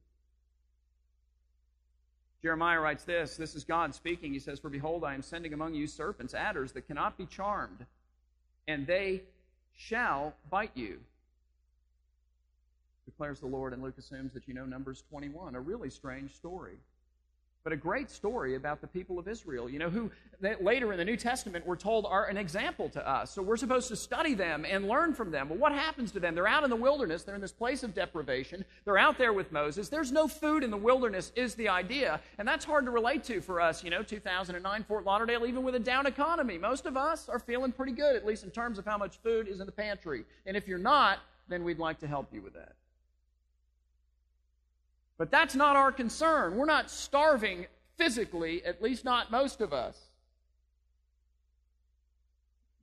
Jeremiah 2.44 2.78
writes 2.78 3.04
this 3.04 3.38
this 3.38 3.54
is 3.54 3.64
God 3.64 3.94
speaking. 3.94 4.34
He 4.34 4.38
says, 4.38 4.60
For 4.60 4.68
behold, 4.68 5.02
I 5.02 5.14
am 5.14 5.22
sending 5.22 5.54
among 5.54 5.72
you 5.72 5.86
serpents, 5.86 6.34
adders 6.34 6.72
that 6.72 6.86
cannot 6.86 7.16
be 7.16 7.24
charmed, 7.24 7.86
and 8.68 8.86
they 8.86 9.22
shall 9.74 10.34
bite 10.50 10.72
you, 10.74 11.00
declares 13.06 13.40
the 13.40 13.46
Lord. 13.46 13.72
And 13.72 13.82
Luke 13.82 13.96
assumes 13.96 14.34
that 14.34 14.46
you 14.46 14.52
know 14.52 14.66
Numbers 14.66 15.02
21, 15.08 15.54
a 15.54 15.60
really 15.60 15.88
strange 15.88 16.34
story 16.34 16.74
but 17.64 17.73
a 17.73 17.76
great 17.76 18.11
story 18.11 18.56
about 18.56 18.83
the 18.83 18.87
people 18.87 19.18
of 19.18 19.26
Israel, 19.26 19.71
you 19.71 19.78
know, 19.78 19.88
who 19.88 20.11
later 20.61 20.92
in 20.92 20.99
the 20.99 21.04
New 21.04 21.16
Testament 21.16 21.66
we're 21.66 21.76
told 21.76 22.04
are 22.04 22.26
an 22.26 22.37
example 22.37 22.90
to 22.90 23.09
us. 23.09 23.30
So 23.30 23.40
we're 23.40 23.56
supposed 23.56 23.88
to 23.88 23.97
study 23.97 24.35
them 24.35 24.66
and 24.68 24.87
learn 24.87 25.14
from 25.14 25.30
them. 25.30 25.49
Well, 25.49 25.59
what 25.59 25.73
happens 25.73 26.12
to 26.12 26.21
them? 26.21 26.35
They're 26.35 26.47
out 26.47 26.64
in 26.64 26.68
the 26.68 26.76
wilderness, 26.76 27.23
they're 27.23 27.35
in 27.35 27.40
this 27.40 27.52
place 27.52 27.83
of 27.83 27.94
deprivation, 27.94 28.66
they're 28.85 28.99
out 28.99 29.16
there 29.16 29.33
with 29.33 29.50
Moses. 29.50 29.88
There's 29.88 30.12
no 30.12 30.28
food 30.28 30.62
in 30.62 30.71
the 30.71 30.76
wilderness, 30.76 31.33
is 31.37 31.54
the 31.54 31.71
idea. 31.71 32.21
And 32.37 32.47
that's 32.47 32.66
hard 32.66 32.85
to 32.85 32.90
relate 32.90 33.25
to 33.25 33.40
for 33.40 33.62
us, 33.62 33.83
you 33.83 33.88
know, 33.88 34.02
2009 34.02 34.85
Fort 34.85 35.06
Lauderdale, 35.06 35.47
even 35.47 35.62
with 35.62 35.75
a 35.75 35.80
down 35.80 36.04
economy. 36.04 36.59
Most 36.59 36.85
of 36.85 36.99
us 36.99 37.30
are 37.30 37.38
feeling 37.38 37.73
pretty 37.73 37.92
good, 37.92 38.14
at 38.14 38.26
least 38.26 38.44
in 38.44 38.50
terms 38.50 38.78
of 38.78 38.85
how 38.85 38.99
much 38.99 39.16
food 39.23 39.49
is 39.49 39.61
in 39.61 39.66
the 39.66 39.73
pantry. 39.73 40.26
And 40.44 40.54
if 40.54 40.68
you're 40.68 40.76
not, 40.76 41.21
then 41.49 41.64
we'd 41.64 41.78
like 41.78 41.99
to 42.00 42.06
help 42.06 42.28
you 42.30 42.42
with 42.42 42.52
that. 42.52 42.75
But 45.16 45.30
that's 45.30 45.54
not 45.54 45.76
our 45.76 45.92
concern. 45.92 46.56
We're 46.56 46.64
not 46.64 46.90
starving 46.90 47.66
physically, 47.97 48.64
at 48.64 48.83
least 48.83 49.04
not 49.04 49.30
most 49.30 49.61
of 49.61 49.73
us. 49.73 49.99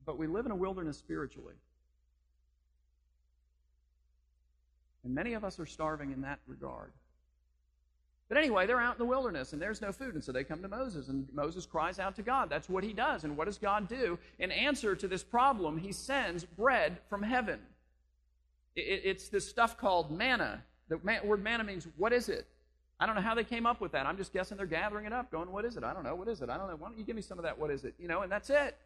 But 0.04 0.18
we 0.18 0.26
live 0.26 0.46
in 0.46 0.52
a 0.52 0.56
wilderness 0.56 0.96
spiritually. 0.96 1.54
And 5.04 5.14
many 5.14 5.34
of 5.34 5.44
us 5.44 5.58
are 5.58 5.66
starving 5.66 6.12
in 6.12 6.22
that 6.22 6.38
regard. 6.46 6.92
But 8.28 8.38
anyway, 8.38 8.66
they're 8.66 8.80
out 8.80 8.94
in 8.94 8.98
the 8.98 9.04
wilderness 9.04 9.52
and 9.52 9.60
there's 9.60 9.82
no 9.82 9.92
food. 9.92 10.14
And 10.14 10.24
so 10.24 10.32
they 10.32 10.42
come 10.42 10.62
to 10.62 10.68
Moses, 10.68 11.08
and 11.08 11.28
Moses 11.34 11.66
cries 11.66 11.98
out 11.98 12.16
to 12.16 12.22
God. 12.22 12.48
That's 12.48 12.68
what 12.68 12.82
he 12.82 12.94
does. 12.94 13.24
And 13.24 13.36
what 13.36 13.44
does 13.44 13.58
God 13.58 13.88
do? 13.88 14.18
In 14.38 14.50
answer 14.50 14.96
to 14.96 15.06
this 15.06 15.22
problem, 15.22 15.76
he 15.76 15.92
sends 15.92 16.44
bread 16.44 16.98
from 17.10 17.22
heaven. 17.22 17.60
It's 18.74 19.28
this 19.28 19.46
stuff 19.46 19.76
called 19.76 20.10
manna. 20.10 20.64
The 20.92 21.20
word 21.24 21.42
manna 21.42 21.64
means, 21.64 21.88
what 21.96 22.12
is 22.12 22.28
it? 22.28 22.46
I 23.00 23.06
don't 23.06 23.14
know 23.14 23.22
how 23.22 23.34
they 23.34 23.44
came 23.44 23.64
up 23.64 23.80
with 23.80 23.92
that. 23.92 24.04
I'm 24.04 24.18
just 24.18 24.32
guessing 24.32 24.58
they're 24.58 24.66
gathering 24.66 25.06
it 25.06 25.12
up, 25.12 25.30
going, 25.30 25.50
what 25.50 25.64
is 25.64 25.78
it? 25.78 25.84
I 25.84 25.94
don't 25.94 26.04
know. 26.04 26.14
What 26.14 26.28
is 26.28 26.42
it? 26.42 26.50
I 26.50 26.58
don't 26.58 26.68
know. 26.68 26.76
Why 26.76 26.88
don't 26.88 26.98
you 26.98 27.04
give 27.04 27.16
me 27.16 27.22
some 27.22 27.38
of 27.38 27.44
that? 27.44 27.58
What 27.58 27.70
is 27.70 27.84
it? 27.84 27.94
You 27.98 28.08
know, 28.08 28.20
and 28.20 28.30
that's 28.30 28.50
it. 28.50 28.76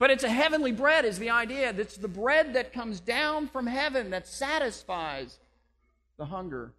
But 0.00 0.10
it's 0.10 0.24
a 0.24 0.28
heavenly 0.28 0.72
bread, 0.72 1.04
is 1.04 1.20
the 1.20 1.30
idea. 1.30 1.70
It's 1.70 1.96
the 1.96 2.08
bread 2.08 2.54
that 2.54 2.72
comes 2.72 2.98
down 2.98 3.46
from 3.46 3.68
heaven 3.68 4.10
that 4.10 4.26
satisfies 4.26 5.38
the 6.16 6.26
hunger 6.26 6.72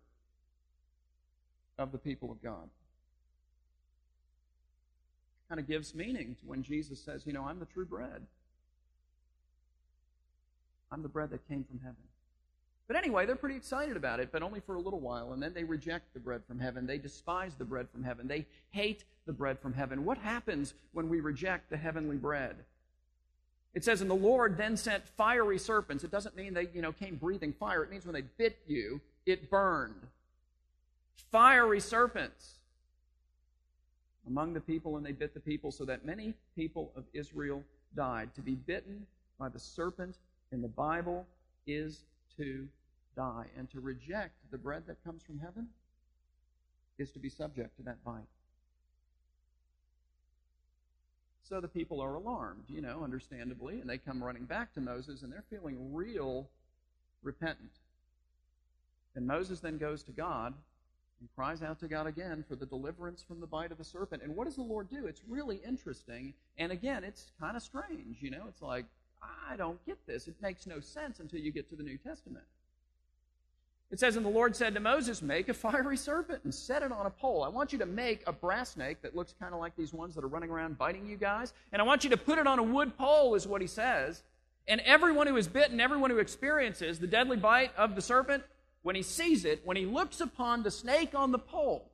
of 1.78 1.94
the 1.94 1.98
people 1.98 2.32
of 2.32 2.44
God. 2.44 2.70
Kind 5.48 5.62
of 5.62 5.68
gives 5.68 5.96
meaning 5.96 6.36
to 6.42 6.46
when 6.46 6.62
Jesus 6.62 7.02
says, 7.02 7.24
You 7.26 7.32
know, 7.32 7.46
I'm 7.46 7.60
the 7.60 7.66
true 7.66 7.86
bread. 7.86 8.22
I'm 10.92 11.02
the 11.04 11.10
bread 11.10 11.30
that 11.30 11.48
came 11.48 11.64
from 11.64 11.80
heaven. 11.80 11.96
But 12.90 12.98
anyway, 12.98 13.28
they're 13.28 13.36
pretty 13.36 13.56
excited 13.56 13.96
about 13.96 14.20
it, 14.20 14.32
but 14.32 14.42
only 14.42 14.62
for 14.62 14.74
a 14.74 14.82
little 14.82 15.00
while. 15.00 15.32
And 15.34 15.44
then 15.44 15.54
they 15.54 15.64
reject 15.64 16.12
the 16.16 16.20
bread 16.20 16.42
from 16.48 16.60
heaven. 16.60 16.88
They 16.88 16.98
despise 16.98 17.54
the 17.54 17.64
bread 17.64 17.88
from 17.92 18.04
heaven. 18.04 18.28
They 18.28 18.48
hate 18.72 19.04
the 19.28 19.32
bread 19.32 19.60
from 19.60 19.74
heaven. 19.74 20.06
What 20.06 20.18
happens 20.18 20.74
when 20.92 21.08
we 21.08 21.20
reject 21.20 21.70
the 21.70 21.78
heavenly 21.78 22.18
bread? 22.18 22.56
It 23.76 23.84
says, 23.84 24.02
and 24.02 24.10
the 24.10 24.16
Lord 24.16 24.58
then 24.58 24.76
sent 24.76 25.08
fiery 25.08 25.60
serpents. 25.60 26.04
It 26.04 26.10
doesn't 26.10 26.36
mean 26.36 26.56
they, 26.56 26.70
you 26.74 26.82
know, 26.82 26.92
came 26.92 27.18
breathing 27.18 27.54
fire. 27.54 27.84
It 27.84 27.92
means 27.92 28.08
when 28.08 28.16
they 28.16 28.24
bit 28.40 28.58
you, 28.66 29.02
it 29.28 29.52
burned. 29.52 30.08
Fiery 31.32 31.80
serpents 31.80 32.56
among 34.26 34.54
the 34.54 34.62
people, 34.62 34.98
and 34.98 35.06
they 35.06 35.12
bit 35.12 35.36
the 35.36 35.40
people, 35.40 35.72
so 35.72 35.86
that 35.86 36.06
many 36.06 36.34
people 36.56 36.92
of 36.96 37.04
Israel 37.14 37.64
died. 37.96 38.34
To 38.34 38.42
be 38.42 38.56
bitten 38.56 39.06
by 39.38 39.50
the 39.50 39.60
serpent 39.60 40.18
in 40.52 40.64
the 40.64 40.68
Bible 40.68 41.28
is 41.68 42.00
to 42.38 42.68
die. 43.16 43.46
And 43.58 43.70
to 43.72 43.80
reject 43.80 44.36
the 44.52 44.58
bread 44.58 44.84
that 44.88 45.04
comes 45.04 45.24
from 45.24 45.40
heaven 45.40 45.68
is 46.98 47.12
to 47.12 47.20
be 47.20 47.30
subject 47.30 47.78
to 47.78 47.84
that 47.84 48.04
bite. 48.04 48.28
So 51.44 51.60
the 51.60 51.68
people 51.68 52.00
are 52.00 52.14
alarmed, 52.14 52.66
you 52.68 52.82
know, 52.82 53.02
understandably, 53.04 53.80
and 53.80 53.90
they 53.90 53.98
come 53.98 54.24
running 54.24 54.46
back 54.46 54.74
to 54.74 54.82
Moses 54.82 55.24
and 55.24 55.32
they're 55.32 55.46
feeling 55.50 55.94
real 55.94 56.48
repentant. 57.24 57.72
And 59.16 59.26
Moses 59.26 59.60
then 59.60 59.80
goes 59.80 60.04
to 60.04 60.12
God 60.12 60.54
and 61.20 61.30
cries 61.36 61.64
out 61.64 61.80
to 61.80 61.88
God 61.88 62.06
again 62.06 62.46
for 62.48 62.56
the 62.56 62.68
deliverance 62.68 63.24
from 63.28 63.40
the 63.40 63.48
bite 63.48 63.72
of 63.72 63.80
the 63.80 63.84
serpent. 63.84 64.22
And 64.22 64.36
what 64.36 64.46
does 64.46 64.56
the 64.56 64.62
Lord 64.62 64.90
do? 64.90 65.08
It's 65.08 65.22
really 65.28 65.60
interesting. 65.66 66.34
And 66.58 66.72
again, 66.72 67.04
it's 67.04 67.32
kind 67.40 67.58
of 67.58 67.64
strange, 67.64 68.18
you 68.22 68.30
know, 68.30 68.44
it's 68.48 68.62
like, 68.62 68.86
I 69.22 69.58
don't 69.58 69.84
get 69.86 70.06
this. 70.06 70.28
It 70.28 70.36
makes 70.42 70.66
no 70.68 70.80
sense 70.80 71.20
until 71.20 71.40
you 71.40 71.52
get 71.52 71.70
to 71.72 71.76
the 71.76 71.84
New 71.84 71.98
Testament. 71.98 72.46
It 73.92 74.00
says, 74.00 74.16
And 74.16 74.26
the 74.26 74.30
Lord 74.30 74.56
said 74.56 74.76
to 74.76 74.80
Moses, 74.80 75.22
Make 75.22 75.50
a 75.50 75.54
fiery 75.54 75.98
serpent 75.98 76.42
and 76.44 76.54
set 76.54 76.84
it 76.84 76.92
on 76.92 77.06
a 77.06 77.10
pole. 77.10 77.44
I 77.44 77.50
want 77.50 77.74
you 77.74 77.80
to 77.80 77.86
make 77.86 78.22
a 78.28 78.34
brass 78.34 78.72
snake 78.72 79.02
that 79.02 79.16
looks 79.16 79.34
kind 79.40 79.54
of 79.54 79.60
like 79.60 79.76
these 79.76 79.94
ones 79.94 80.14
that 80.16 80.24
are 80.24 80.28
running 80.28 80.52
around 80.52 80.78
biting 80.78 81.06
you 81.08 81.18
guys. 81.18 81.54
And 81.72 81.82
I 81.82 81.86
want 81.86 82.04
you 82.04 82.10
to 82.12 82.18
put 82.18 82.38
it 82.38 82.46
on 82.46 82.60
a 82.60 82.64
wood 82.64 82.98
pole, 82.98 83.34
is 83.36 83.48
what 83.48 83.62
he 83.62 83.68
says. 83.68 84.22
And 84.68 84.82
everyone 84.82 85.26
who 85.26 85.38
is 85.38 85.48
bitten, 85.48 85.80
everyone 85.80 86.12
who 86.12 86.20
experiences 86.20 87.00
the 87.00 87.08
deadly 87.08 87.38
bite 87.38 87.76
of 87.76 87.96
the 87.96 88.02
serpent, 88.02 88.44
when 88.84 88.96
he 88.96 89.02
sees 89.02 89.44
it, 89.44 89.62
when 89.66 89.76
he 89.76 89.86
looks 89.86 90.22
upon 90.22 90.62
the 90.62 90.72
snake 90.72 91.16
on 91.16 91.32
the 91.32 91.40
pole, 91.40 91.90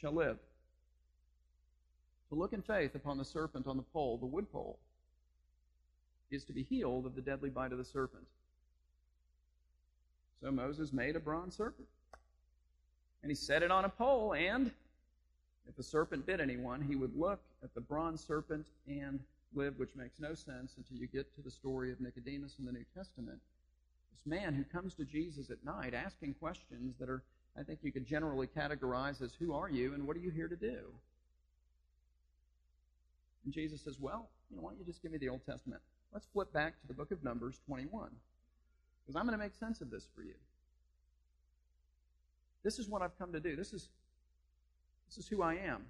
shall 0.00 0.12
live. 0.12 0.38
To 2.28 2.34
look 2.36 2.52
in 2.52 2.62
faith 2.62 2.94
upon 2.94 3.18
the 3.18 3.24
serpent 3.24 3.66
on 3.66 3.76
the 3.76 3.82
pole, 3.82 4.18
the 4.18 4.26
wood 4.26 4.52
pole, 4.52 4.78
is 6.30 6.44
to 6.44 6.52
be 6.52 6.62
healed 6.62 7.06
of 7.06 7.14
the 7.16 7.22
deadly 7.22 7.50
bite 7.50 7.72
of 7.72 7.78
the 7.78 7.84
serpent. 7.84 8.26
So 10.40 10.50
Moses 10.50 10.92
made 10.92 11.16
a 11.16 11.20
bronze 11.20 11.56
serpent. 11.56 11.88
And 13.22 13.30
he 13.30 13.34
set 13.34 13.62
it 13.62 13.70
on 13.70 13.84
a 13.84 13.88
pole, 13.88 14.34
and 14.34 14.70
if 15.68 15.76
the 15.76 15.82
serpent 15.82 16.24
bit 16.24 16.40
anyone, 16.40 16.80
he 16.80 16.94
would 16.94 17.16
look 17.16 17.40
at 17.62 17.74
the 17.74 17.80
bronze 17.80 18.24
serpent 18.24 18.66
and 18.86 19.20
live, 19.54 19.78
which 19.78 19.96
makes 19.96 20.20
no 20.20 20.34
sense 20.34 20.74
until 20.76 20.96
you 20.96 21.08
get 21.08 21.34
to 21.34 21.42
the 21.42 21.50
story 21.50 21.90
of 21.90 22.00
Nicodemus 22.00 22.54
in 22.58 22.64
the 22.64 22.72
New 22.72 22.84
Testament. 22.96 23.40
This 24.12 24.24
man 24.24 24.54
who 24.54 24.64
comes 24.64 24.94
to 24.94 25.04
Jesus 25.04 25.50
at 25.50 25.64
night 25.64 25.94
asking 25.94 26.34
questions 26.34 26.94
that 27.00 27.08
are, 27.08 27.22
I 27.58 27.64
think 27.64 27.80
you 27.82 27.90
could 27.90 28.06
generally 28.06 28.46
categorize 28.46 29.20
as, 29.20 29.34
Who 29.34 29.52
are 29.52 29.68
you 29.68 29.94
and 29.94 30.06
what 30.06 30.16
are 30.16 30.20
you 30.20 30.30
here 30.30 30.48
to 30.48 30.56
do? 30.56 30.78
And 33.44 33.52
Jesus 33.52 33.82
says, 33.82 33.98
Well, 33.98 34.28
you 34.50 34.56
know, 34.56 34.62
why 34.62 34.70
don't 34.70 34.78
you 34.78 34.86
just 34.86 35.02
give 35.02 35.10
me 35.10 35.18
the 35.18 35.28
Old 35.28 35.44
Testament? 35.44 35.82
Let's 36.12 36.26
flip 36.32 36.52
back 36.52 36.80
to 36.80 36.86
the 36.86 36.94
book 36.94 37.10
of 37.10 37.24
Numbers 37.24 37.58
21 37.66 38.10
because 39.08 39.18
I'm 39.18 39.26
going 39.26 39.38
to 39.38 39.42
make 39.42 39.54
sense 39.54 39.80
of 39.80 39.90
this 39.90 40.06
for 40.14 40.20
you. 40.20 40.34
This 42.62 42.78
is 42.78 42.90
what 42.90 43.00
I've 43.00 43.18
come 43.18 43.32
to 43.32 43.40
do. 43.40 43.56
This 43.56 43.72
is, 43.72 43.88
this 45.08 45.16
is 45.16 45.26
who 45.26 45.40
I 45.42 45.54
am. 45.54 45.86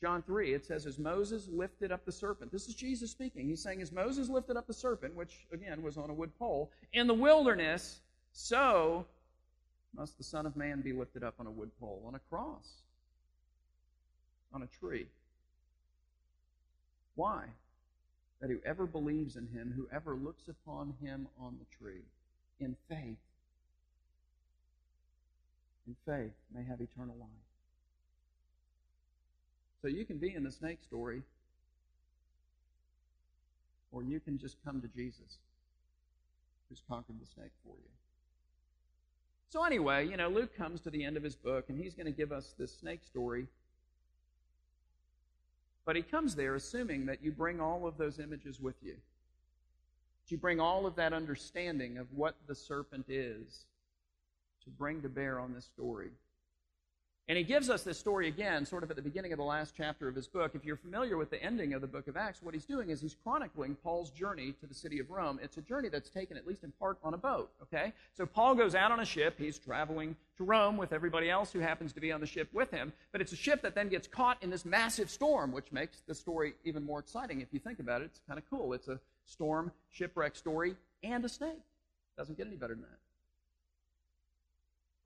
John 0.00 0.22
3, 0.22 0.54
it 0.54 0.66
says, 0.66 0.86
As 0.86 0.98
Moses 0.98 1.46
lifted 1.48 1.92
up 1.92 2.04
the 2.04 2.10
serpent. 2.10 2.50
This 2.50 2.66
is 2.66 2.74
Jesus 2.74 3.12
speaking. 3.12 3.46
He's 3.46 3.62
saying, 3.62 3.80
As 3.80 3.92
Moses 3.92 4.28
lifted 4.28 4.56
up 4.56 4.66
the 4.66 4.74
serpent, 4.74 5.14
which 5.14 5.46
again 5.52 5.82
was 5.82 5.96
on 5.96 6.10
a 6.10 6.12
wood 6.12 6.36
pole, 6.36 6.72
in 6.94 7.06
the 7.06 7.14
wilderness, 7.14 8.00
so 8.32 9.06
must 9.94 10.18
the 10.18 10.24
Son 10.24 10.46
of 10.46 10.56
Man 10.56 10.80
be 10.80 10.92
lifted 10.92 11.22
up 11.22 11.34
on 11.38 11.46
a 11.46 11.50
wood 11.50 11.70
pole, 11.78 12.02
on 12.08 12.16
a 12.16 12.20
cross, 12.28 12.82
on 14.52 14.62
a 14.62 14.66
tree. 14.66 15.06
Why? 17.14 17.44
That 18.40 18.50
whoever 18.50 18.86
believes 18.86 19.36
in 19.36 19.46
him, 19.48 19.72
whoever 19.76 20.14
looks 20.14 20.48
upon 20.48 20.94
him 21.02 21.28
on 21.38 21.56
the 21.58 21.76
tree, 21.76 22.02
in 22.58 22.76
faith, 22.88 23.18
in 25.86 25.96
faith, 26.06 26.32
may 26.54 26.64
have 26.64 26.80
eternal 26.80 27.16
life. 27.18 27.28
So 29.82 29.88
you 29.88 30.04
can 30.04 30.18
be 30.18 30.34
in 30.34 30.44
the 30.44 30.52
snake 30.52 30.78
story, 30.82 31.22
or 33.92 34.02
you 34.02 34.20
can 34.20 34.38
just 34.38 34.56
come 34.64 34.80
to 34.80 34.88
Jesus, 34.88 35.38
who's 36.68 36.82
conquered 36.88 37.20
the 37.20 37.26
snake 37.26 37.52
for 37.64 37.74
you. 37.76 37.90
So, 39.50 39.64
anyway, 39.64 40.06
you 40.06 40.16
know, 40.16 40.28
Luke 40.28 40.56
comes 40.56 40.80
to 40.82 40.90
the 40.90 41.04
end 41.04 41.16
of 41.16 41.24
his 41.24 41.34
book, 41.34 41.64
and 41.68 41.82
he's 41.82 41.94
going 41.94 42.06
to 42.06 42.12
give 42.12 42.30
us 42.30 42.54
this 42.56 42.72
snake 42.78 43.00
story 43.04 43.46
But 45.84 45.96
he 45.96 46.02
comes 46.02 46.34
there 46.34 46.54
assuming 46.54 47.06
that 47.06 47.22
you 47.22 47.32
bring 47.32 47.60
all 47.60 47.86
of 47.86 47.96
those 47.96 48.18
images 48.18 48.60
with 48.60 48.76
you. 48.82 48.94
That 48.94 50.30
you 50.30 50.38
bring 50.38 50.60
all 50.60 50.86
of 50.86 50.96
that 50.96 51.12
understanding 51.12 51.98
of 51.98 52.12
what 52.12 52.36
the 52.46 52.54
serpent 52.54 53.06
is 53.08 53.64
to 54.64 54.70
bring 54.70 55.02
to 55.02 55.08
bear 55.08 55.40
on 55.40 55.54
this 55.54 55.64
story. 55.64 56.10
And 57.30 57.36
he 57.36 57.44
gives 57.44 57.70
us 57.70 57.84
this 57.84 57.96
story 57.96 58.26
again, 58.26 58.66
sort 58.66 58.82
of 58.82 58.90
at 58.90 58.96
the 58.96 59.02
beginning 59.02 59.30
of 59.32 59.38
the 59.38 59.44
last 59.44 59.74
chapter 59.76 60.08
of 60.08 60.16
his 60.16 60.26
book. 60.26 60.50
If 60.56 60.64
you're 60.64 60.74
familiar 60.74 61.16
with 61.16 61.30
the 61.30 61.40
ending 61.40 61.74
of 61.74 61.80
the 61.80 61.86
book 61.86 62.08
of 62.08 62.16
Acts, 62.16 62.42
what 62.42 62.54
he's 62.54 62.64
doing 62.64 62.90
is 62.90 63.00
he's 63.00 63.14
chronicling 63.22 63.76
Paul's 63.76 64.10
journey 64.10 64.52
to 64.58 64.66
the 64.66 64.74
city 64.74 64.98
of 64.98 65.10
Rome. 65.10 65.38
It's 65.40 65.56
a 65.56 65.60
journey 65.60 65.88
that's 65.90 66.10
taken, 66.10 66.36
at 66.36 66.44
least 66.44 66.64
in 66.64 66.72
part, 66.72 66.98
on 67.04 67.14
a 67.14 67.16
boat, 67.16 67.52
okay? 67.62 67.92
So 68.16 68.26
Paul 68.26 68.56
goes 68.56 68.74
out 68.74 68.90
on 68.90 68.98
a 68.98 69.04
ship. 69.04 69.36
He's 69.38 69.60
traveling 69.60 70.16
to 70.38 70.42
Rome 70.42 70.76
with 70.76 70.92
everybody 70.92 71.30
else 71.30 71.52
who 71.52 71.60
happens 71.60 71.92
to 71.92 72.00
be 72.00 72.10
on 72.10 72.20
the 72.20 72.26
ship 72.26 72.48
with 72.52 72.72
him. 72.72 72.92
But 73.12 73.20
it's 73.20 73.30
a 73.32 73.36
ship 73.36 73.62
that 73.62 73.76
then 73.76 73.90
gets 73.90 74.08
caught 74.08 74.42
in 74.42 74.50
this 74.50 74.64
massive 74.64 75.08
storm, 75.08 75.52
which 75.52 75.70
makes 75.70 76.02
the 76.08 76.16
story 76.16 76.54
even 76.64 76.84
more 76.84 76.98
exciting. 76.98 77.42
If 77.42 77.52
you 77.52 77.60
think 77.60 77.78
about 77.78 78.00
it, 78.00 78.06
it's 78.06 78.20
kind 78.26 78.40
of 78.40 78.50
cool. 78.50 78.72
It's 78.72 78.88
a 78.88 78.98
storm, 79.24 79.70
shipwreck 79.88 80.34
story, 80.34 80.74
and 81.04 81.24
a 81.24 81.28
snake. 81.28 81.62
Doesn't 82.18 82.36
get 82.36 82.48
any 82.48 82.56
better 82.56 82.74
than 82.74 82.82
that. 82.82 82.99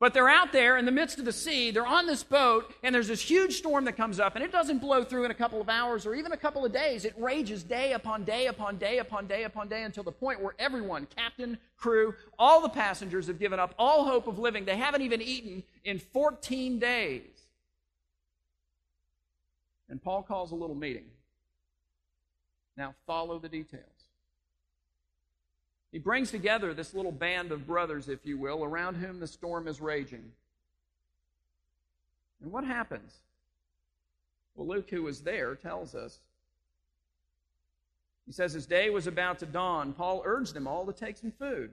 But 0.00 0.12
they're 0.12 0.28
out 0.28 0.52
there 0.52 0.76
in 0.76 0.84
the 0.84 0.90
midst 0.92 1.18
of 1.18 1.24
the 1.24 1.32
sea, 1.32 1.70
they're 1.70 1.86
on 1.86 2.06
this 2.06 2.24
boat, 2.24 2.74
and 2.82 2.94
there's 2.94 3.06
this 3.08 3.22
huge 3.22 3.54
storm 3.54 3.84
that 3.84 3.96
comes 3.96 4.18
up, 4.18 4.34
and 4.34 4.44
it 4.44 4.50
doesn't 4.50 4.78
blow 4.78 5.04
through 5.04 5.24
in 5.24 5.30
a 5.30 5.34
couple 5.34 5.60
of 5.60 5.68
hours 5.68 6.04
or 6.04 6.14
even 6.14 6.32
a 6.32 6.36
couple 6.36 6.64
of 6.64 6.72
days. 6.72 7.04
It 7.04 7.14
rages 7.16 7.62
day 7.62 7.92
upon 7.92 8.24
day 8.24 8.48
upon 8.48 8.76
day 8.76 8.98
upon 8.98 9.26
day 9.28 9.44
upon 9.44 9.68
day 9.68 9.84
until 9.84 10.02
the 10.02 10.12
point 10.12 10.42
where 10.42 10.54
everyone, 10.58 11.06
captain, 11.14 11.58
crew, 11.76 12.14
all 12.38 12.60
the 12.60 12.68
passengers 12.68 13.28
have 13.28 13.38
given 13.38 13.60
up 13.60 13.72
all 13.78 14.04
hope 14.04 14.26
of 14.26 14.38
living. 14.38 14.64
They 14.64 14.76
haven't 14.76 15.02
even 15.02 15.22
eaten 15.22 15.62
in 15.84 16.00
14 16.00 16.80
days. 16.80 17.22
And 19.88 20.02
Paul 20.02 20.24
calls 20.24 20.50
a 20.50 20.56
little 20.56 20.74
meeting. 20.74 21.04
Now, 22.76 22.94
follow 23.06 23.38
the 23.38 23.48
details. 23.48 23.93
He 25.94 26.00
brings 26.00 26.32
together 26.32 26.74
this 26.74 26.92
little 26.92 27.12
band 27.12 27.52
of 27.52 27.68
brothers, 27.68 28.08
if 28.08 28.26
you 28.26 28.36
will, 28.36 28.64
around 28.64 28.96
whom 28.96 29.20
the 29.20 29.28
storm 29.28 29.68
is 29.68 29.80
raging. 29.80 30.32
And 32.42 32.50
what 32.50 32.64
happens? 32.64 33.20
Well, 34.56 34.66
Luke, 34.66 34.90
who 34.90 35.04
was 35.04 35.20
there, 35.20 35.54
tells 35.54 35.94
us. 35.94 36.18
He 38.26 38.32
says, 38.32 38.56
As 38.56 38.66
day 38.66 38.90
was 38.90 39.06
about 39.06 39.38
to 39.38 39.46
dawn, 39.46 39.92
Paul 39.92 40.22
urged 40.24 40.54
them 40.54 40.66
all 40.66 40.84
to 40.84 40.92
take 40.92 41.16
some 41.16 41.30
food, 41.30 41.70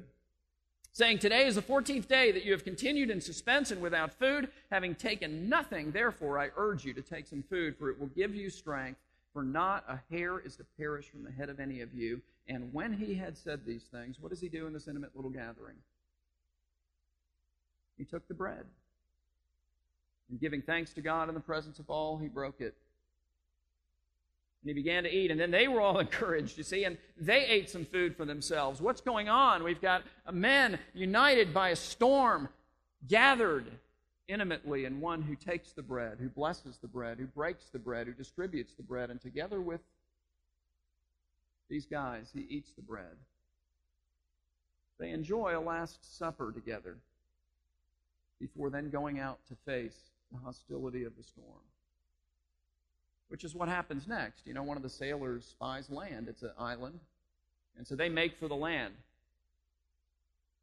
saying, 0.91 1.17
Today 1.17 1.47
is 1.47 1.55
the 1.55 1.63
14th 1.63 2.07
day 2.07 2.31
that 2.31 2.45
you 2.45 2.51
have 2.51 2.63
continued 2.63 3.09
in 3.09 3.21
suspense 3.21 3.71
and 3.71 3.81
without 3.81 4.13
food. 4.13 4.49
Having 4.69 4.95
taken 4.95 5.49
nothing, 5.49 5.89
therefore, 5.89 6.37
I 6.37 6.51
urge 6.55 6.85
you 6.85 6.93
to 6.93 7.01
take 7.01 7.25
some 7.25 7.41
food, 7.49 7.75
for 7.75 7.89
it 7.89 7.99
will 7.99 8.05
give 8.05 8.35
you 8.35 8.51
strength. 8.51 8.99
For 9.33 9.41
not 9.41 9.83
a 9.87 9.99
hair 10.15 10.37
is 10.37 10.57
to 10.57 10.65
perish 10.77 11.09
from 11.09 11.23
the 11.23 11.31
head 11.31 11.49
of 11.49 11.59
any 11.59 11.81
of 11.81 11.91
you. 11.91 12.21
And 12.48 12.74
when 12.74 12.93
he 12.93 13.15
had 13.15 13.38
said 13.38 13.65
these 13.65 13.83
things, 13.83 14.17
what 14.19 14.29
does 14.29 14.41
he 14.41 14.50
do 14.50 14.67
in 14.67 14.74
this 14.74 14.88
intimate 14.88 15.15
little 15.15 15.31
gathering? 15.31 15.77
He 17.98 18.05
took 18.05 18.27
the 18.27 18.33
bread. 18.33 18.65
And 20.29 20.39
giving 20.39 20.62
thanks 20.62 20.93
to 20.93 21.01
God 21.01 21.29
in 21.29 21.36
the 21.36 21.41
presence 21.41 21.79
of 21.79 21.89
all, 21.89 22.17
he 22.17 22.27
broke 22.27 22.62
it. 22.62 22.75
And 24.62 24.69
he 24.69 24.74
began 24.74 25.03
to 25.03 25.10
eat. 25.10 25.29
And 25.29 25.39
then 25.39 25.51
they 25.51 25.67
were 25.67 25.81
all 25.81 26.00
encouraged, 26.07 26.57
you 26.57 26.63
see, 26.63 26.83
and 26.83 26.98
they 27.17 27.45
ate 27.45 27.69
some 27.69 27.86
food 27.86 28.15
for 28.15 28.25
themselves. 28.25 28.81
What's 28.81 29.01
going 29.01 29.29
on? 29.29 29.63
We've 29.63 29.81
got 29.81 30.03
men 30.31 30.79
united 30.93 31.53
by 31.53 31.69
a 31.69 31.75
storm, 31.75 32.50
gathered 33.07 33.71
intimately 34.27 34.86
in 34.86 35.01
one 35.01 35.21
who 35.21 35.36
takes 35.36 35.74
the 35.74 35.81
bread, 35.81 36.17
who 36.19 36.29
blesses 36.29 36.77
the 36.77 36.88
bread, 36.88 37.17
who 37.19 37.25
breaks 37.25 37.65
the 37.69 37.79
bread, 37.79 38.07
who 38.07 38.13
distributes 38.13 38.74
the 38.74 38.83
bread, 38.83 39.10
and 39.10 39.19
together 39.19 39.62
with 39.62 39.81
these 41.71 41.85
guys, 41.85 42.29
he 42.33 42.41
eats 42.41 42.73
the 42.75 42.81
bread. 42.81 43.15
They 45.00 45.11
enjoy 45.11 45.57
a 45.57 45.61
Last 45.61 46.17
Supper 46.17 46.51
together 46.51 46.98
before 48.41 48.69
then 48.69 48.89
going 48.89 49.19
out 49.19 49.39
to 49.48 49.55
face 49.65 49.96
the 50.33 50.37
hostility 50.37 51.05
of 51.05 51.15
the 51.15 51.24
storm. 51.24 51.63
Which 53.29 53.46
is 53.46 53.55
what 53.55 53.69
happens 53.69 54.05
next. 54.05 54.46
You 54.46 54.53
know, 54.53 54.63
one 54.63 54.75
of 54.75 54.83
the 54.83 54.89
sailors 54.89 55.46
spies 55.46 55.89
land. 55.89 56.27
It's 56.27 56.43
an 56.43 56.51
island. 56.59 57.00
And 57.77 57.87
so 57.87 57.96
they 57.96 58.09
make 58.09 58.37
for 58.37 58.50
the 58.50 58.55
land. 58.55 58.93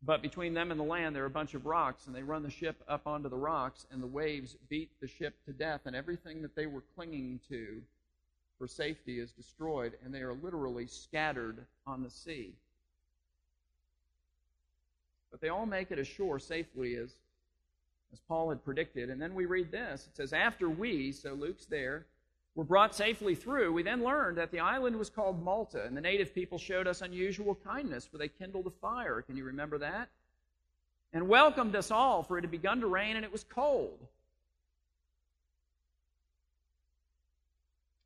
But 0.02 0.20
between 0.20 0.52
them 0.52 0.70
and 0.70 0.78
the 0.78 0.85
land, 0.85 1.16
there 1.16 1.22
are 1.22 1.26
a 1.26 1.30
bunch 1.30 1.54
of 1.54 1.64
rocks, 1.64 2.06
and 2.06 2.14
they 2.14 2.22
run 2.22 2.42
the 2.42 2.50
ship 2.50 2.83
up 2.87 3.06
onto 3.06 3.30
the 3.30 3.37
rocks, 3.37 3.87
and 3.90 4.02
the 4.02 4.06
waves 4.06 4.56
beat 4.68 4.90
the 5.00 5.09
ship 5.09 5.35
to 5.46 5.52
death, 5.52 5.80
and 5.87 5.96
everything 5.96 6.42
that 6.42 6.54
they 6.54 6.66
were 6.66 6.83
clinging 6.94 7.40
to 7.48 7.80
for 8.59 8.66
safety 8.66 9.21
is 9.21 9.31
destroyed, 9.33 9.92
and 10.05 10.12
they 10.12 10.21
are 10.21 10.35
literally 10.35 10.87
scattered 10.87 11.64
on 11.87 12.03
the 12.03 12.11
sea. 12.11 12.55
But 15.31 15.40
they 15.40 15.49
all 15.49 15.66
make 15.66 15.90
it 15.90 15.99
ashore 15.99 16.38
safely, 16.38 16.97
as, 16.97 17.12
as 18.12 18.21
Paul 18.27 18.49
had 18.49 18.64
predicted. 18.64 19.11
And 19.11 19.21
then 19.21 19.35
we 19.35 19.47
read 19.47 19.71
this 19.71 20.07
it 20.07 20.16
says, 20.16 20.33
After 20.33 20.68
we, 20.68 21.12
so 21.12 21.35
Luke's 21.35 21.66
there, 21.66 22.07
were 22.55 22.64
brought 22.64 22.94
safely 22.94 23.37
through, 23.37 23.73
we 23.73 23.85
then 23.85 24.03
learned 24.03 24.38
that 24.38 24.51
the 24.51 24.59
island 24.59 24.99
was 24.99 25.11
called 25.11 25.42
Malta, 25.42 25.85
and 25.85 25.97
the 25.97 26.01
native 26.01 26.35
people 26.35 26.59
showed 26.59 26.88
us 26.88 27.03
unusual 27.03 27.55
kindness, 27.55 28.07
for 28.07 28.18
they 28.18 28.29
kindled 28.29 28.66
a 28.66 28.71
fire. 28.71 29.23
Can 29.23 29.37
you 29.37 29.44
remember 29.44 29.79
that? 29.79 30.09
And 31.12 31.29
welcomed 31.29 31.77
us 31.77 31.90
all, 31.90 32.23
for 32.25 32.37
it 32.37 32.42
had 32.42 32.51
begun 32.51 32.81
to 32.81 32.87
rain 32.87 33.16
and 33.16 33.25
it 33.25 33.33
was 33.33 33.44
cold. 33.44 33.99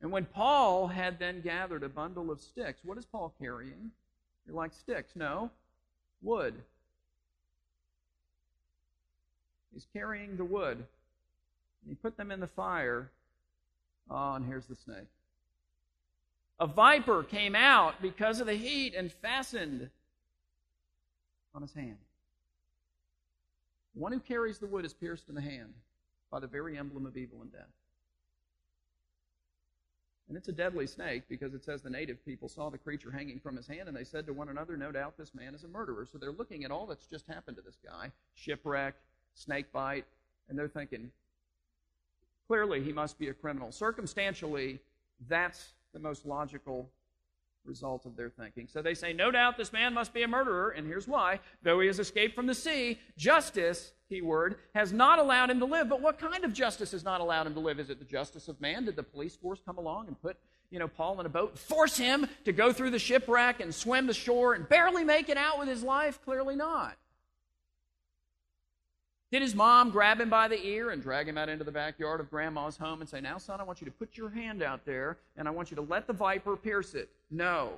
And 0.03 0.11
when 0.11 0.25
Paul 0.25 0.87
had 0.87 1.17
then 1.17 1.41
gathered 1.41 1.81
a 1.81 1.89
bundle 1.89 2.29
of 2.29 2.41
sticks, 2.41 2.81
what 2.83 2.99
is 2.99 3.05
Paul 3.05 3.33
carrying? 3.39 3.89
You're 4.45 4.55
like 4.55 4.73
sticks. 4.73 5.15
No, 5.15 5.49
wood. 6.21 6.53
He's 9.73 9.87
carrying 9.93 10.37
the 10.37 10.45
wood. 10.45 10.77
And 10.77 11.89
he 11.89 11.95
put 11.95 12.17
them 12.17 12.31
in 12.31 12.39
the 12.39 12.47
fire 12.47 13.09
Oh, 14.09 14.33
and 14.33 14.45
here's 14.45 14.65
the 14.65 14.75
snake. 14.75 15.07
A 16.59 16.67
viper 16.67 17.23
came 17.23 17.55
out 17.55 18.01
because 18.01 18.39
of 18.39 18.47
the 18.47 18.53
heat 18.53 18.93
and 18.95 19.11
fastened 19.11 19.89
on 21.55 21.61
his 21.61 21.73
hand. 21.73 21.97
One 23.93 24.11
who 24.11 24.19
carries 24.19 24.59
the 24.59 24.67
wood 24.67 24.85
is 24.85 24.93
pierced 24.93 25.29
in 25.29 25.35
the 25.35 25.41
hand 25.41 25.73
by 26.31 26.39
the 26.39 26.47
very 26.47 26.77
emblem 26.77 27.05
of 27.05 27.17
evil 27.17 27.41
and 27.41 27.51
death. 27.51 27.69
And 30.33 30.39
it's 30.39 30.47
a 30.47 30.51
deadly 30.51 30.87
snake 30.87 31.25
because 31.29 31.53
it 31.53 31.63
says 31.63 31.83
the 31.83 31.91
native 31.91 32.25
people 32.25 32.49
saw 32.49 32.71
the 32.71 32.77
creature 32.79 33.11
hanging 33.11 33.39
from 33.39 33.55
his 33.55 33.67
hand 33.67 33.87
and 33.87 33.95
they 33.95 34.03
said 34.03 34.25
to 34.25 34.33
one 34.33 34.49
another, 34.49 34.75
No 34.75 34.91
doubt 34.91 35.15
this 35.15 35.35
man 35.35 35.53
is 35.53 35.63
a 35.63 35.67
murderer. 35.67 36.07
So 36.11 36.17
they're 36.17 36.31
looking 36.31 36.63
at 36.63 36.71
all 36.71 36.87
that's 36.87 37.05
just 37.05 37.27
happened 37.27 37.55
to 37.57 37.61
this 37.61 37.77
guy 37.85 38.11
shipwreck, 38.33 38.95
snake 39.35 39.71
bite, 39.71 40.05
and 40.49 40.57
they're 40.57 40.67
thinking, 40.67 41.11
Clearly, 42.47 42.81
he 42.81 42.91
must 42.91 43.19
be 43.19 43.27
a 43.27 43.33
criminal. 43.35 43.71
Circumstantially, 43.71 44.79
that's 45.29 45.73
the 45.93 45.99
most 45.99 46.25
logical 46.25 46.89
result 47.65 48.05
of 48.05 48.15
their 48.15 48.29
thinking. 48.29 48.67
So 48.67 48.81
they 48.81 48.93
say, 48.93 49.13
No 49.13 49.31
doubt 49.31 49.57
this 49.57 49.73
man 49.73 49.93
must 49.93 50.13
be 50.13 50.23
a 50.23 50.27
murderer, 50.27 50.69
and 50.69 50.87
here's 50.87 51.07
why. 51.07 51.39
Though 51.61 51.79
he 51.79 51.87
has 51.87 51.99
escaped 51.99 52.35
from 52.35 52.47
the 52.47 52.55
sea, 52.55 52.99
justice, 53.17 53.93
keyword, 54.09 54.57
has 54.75 54.91
not 54.93 55.19
allowed 55.19 55.49
him 55.49 55.59
to 55.59 55.65
live. 55.65 55.89
But 55.89 56.01
what 56.01 56.19
kind 56.19 56.43
of 56.43 56.53
justice 56.53 56.91
has 56.91 57.03
not 57.03 57.21
allowed 57.21 57.47
him 57.47 57.53
to 57.53 57.59
live? 57.59 57.79
Is 57.79 57.89
it 57.89 57.99
the 57.99 58.05
justice 58.05 58.47
of 58.47 58.59
man? 58.61 58.85
Did 58.85 58.95
the 58.95 59.03
police 59.03 59.35
force 59.35 59.59
come 59.65 59.77
along 59.77 60.07
and 60.07 60.21
put 60.21 60.37
you 60.73 60.79
know, 60.79 60.87
Paul 60.87 61.19
in 61.19 61.27
a 61.27 61.29
boat, 61.29 61.55
force 61.55 61.97
him 61.97 62.25
to 62.45 62.51
go 62.51 62.73
through 62.73 62.89
the 62.89 62.99
shipwreck 62.99 63.59
and 63.59 63.73
swim 63.73 64.07
the 64.07 64.13
shore 64.13 64.55
and 64.55 64.67
barely 64.67 65.03
make 65.03 65.29
it 65.29 65.37
out 65.37 65.59
with 65.59 65.67
his 65.67 65.83
life? 65.83 66.19
Clearly 66.25 66.55
not. 66.55 66.97
Did 69.33 69.41
his 69.41 69.55
mom 69.55 69.89
grab 69.89 70.21
him 70.21 70.29
by 70.29 70.47
the 70.47 70.63
ear 70.63 70.91
and 70.91 71.01
drag 71.01 71.27
him 71.27 71.39
out 71.39 71.49
into 71.49 71.63
the 71.63 71.71
backyard 71.71 72.19
of 72.19 72.29
grandma's 72.29 72.77
home 72.77 73.01
and 73.01 73.09
say, 73.09 73.19
Now, 73.19 73.39
son, 73.39 73.59
I 73.59 73.63
want 73.63 73.81
you 73.81 73.85
to 73.85 73.91
put 73.91 74.15
your 74.15 74.29
hand 74.29 74.61
out 74.61 74.85
there 74.85 75.17
and 75.35 75.47
I 75.47 75.51
want 75.51 75.71
you 75.71 75.75
to 75.77 75.81
let 75.81 76.05
the 76.05 76.13
viper 76.13 76.55
pierce 76.55 76.93
it? 76.93 77.09
No. 77.31 77.71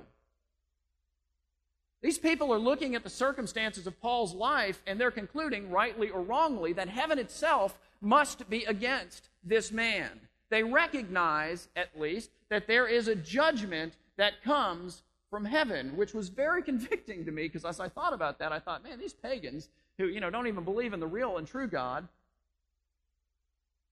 These 2.02 2.18
people 2.18 2.52
are 2.52 2.58
looking 2.58 2.94
at 2.94 3.04
the 3.04 3.08
circumstances 3.08 3.86
of 3.86 3.98
Paul's 4.02 4.34
life 4.34 4.82
and 4.86 5.00
they're 5.00 5.10
concluding, 5.10 5.70
rightly 5.70 6.10
or 6.10 6.20
wrongly, 6.20 6.74
that 6.74 6.90
heaven 6.90 7.18
itself 7.18 7.78
must 8.02 8.50
be 8.50 8.64
against 8.64 9.30
this 9.42 9.72
man. 9.72 10.10
They 10.50 10.62
recognize, 10.62 11.68
at 11.74 11.98
least, 11.98 12.32
that 12.50 12.66
there 12.66 12.86
is 12.86 13.08
a 13.08 13.16
judgment 13.16 13.94
that 14.18 14.42
comes 14.44 15.04
from 15.30 15.46
heaven, 15.46 15.96
which 15.96 16.12
was 16.12 16.28
very 16.28 16.62
convicting 16.70 17.24
to 17.24 17.32
me 17.32 17.44
because 17.44 17.64
as 17.64 17.80
I 17.80 17.88
thought 17.88 18.12
about 18.12 18.40
that, 18.40 18.52
I 18.52 18.58
thought, 18.58 18.84
man, 18.84 18.98
these 18.98 19.14
pagans, 19.14 19.70
who, 19.98 20.06
you 20.06 20.20
know, 20.20 20.30
don't 20.30 20.46
even 20.46 20.64
believe 20.64 20.92
in 20.92 21.00
the 21.00 21.06
real 21.06 21.38
and 21.38 21.46
true 21.46 21.66
God, 21.66 22.06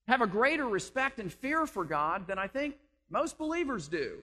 have 0.07 0.21
a 0.21 0.27
greater 0.27 0.69
respect 0.69 1.19
and 1.19 1.33
fear 1.33 1.67
for 1.67 1.85
God 1.85 2.27
than 2.27 2.39
I 2.39 2.47
think 2.47 2.77
most 3.11 3.39
believers 3.39 3.89
do. 3.89 4.23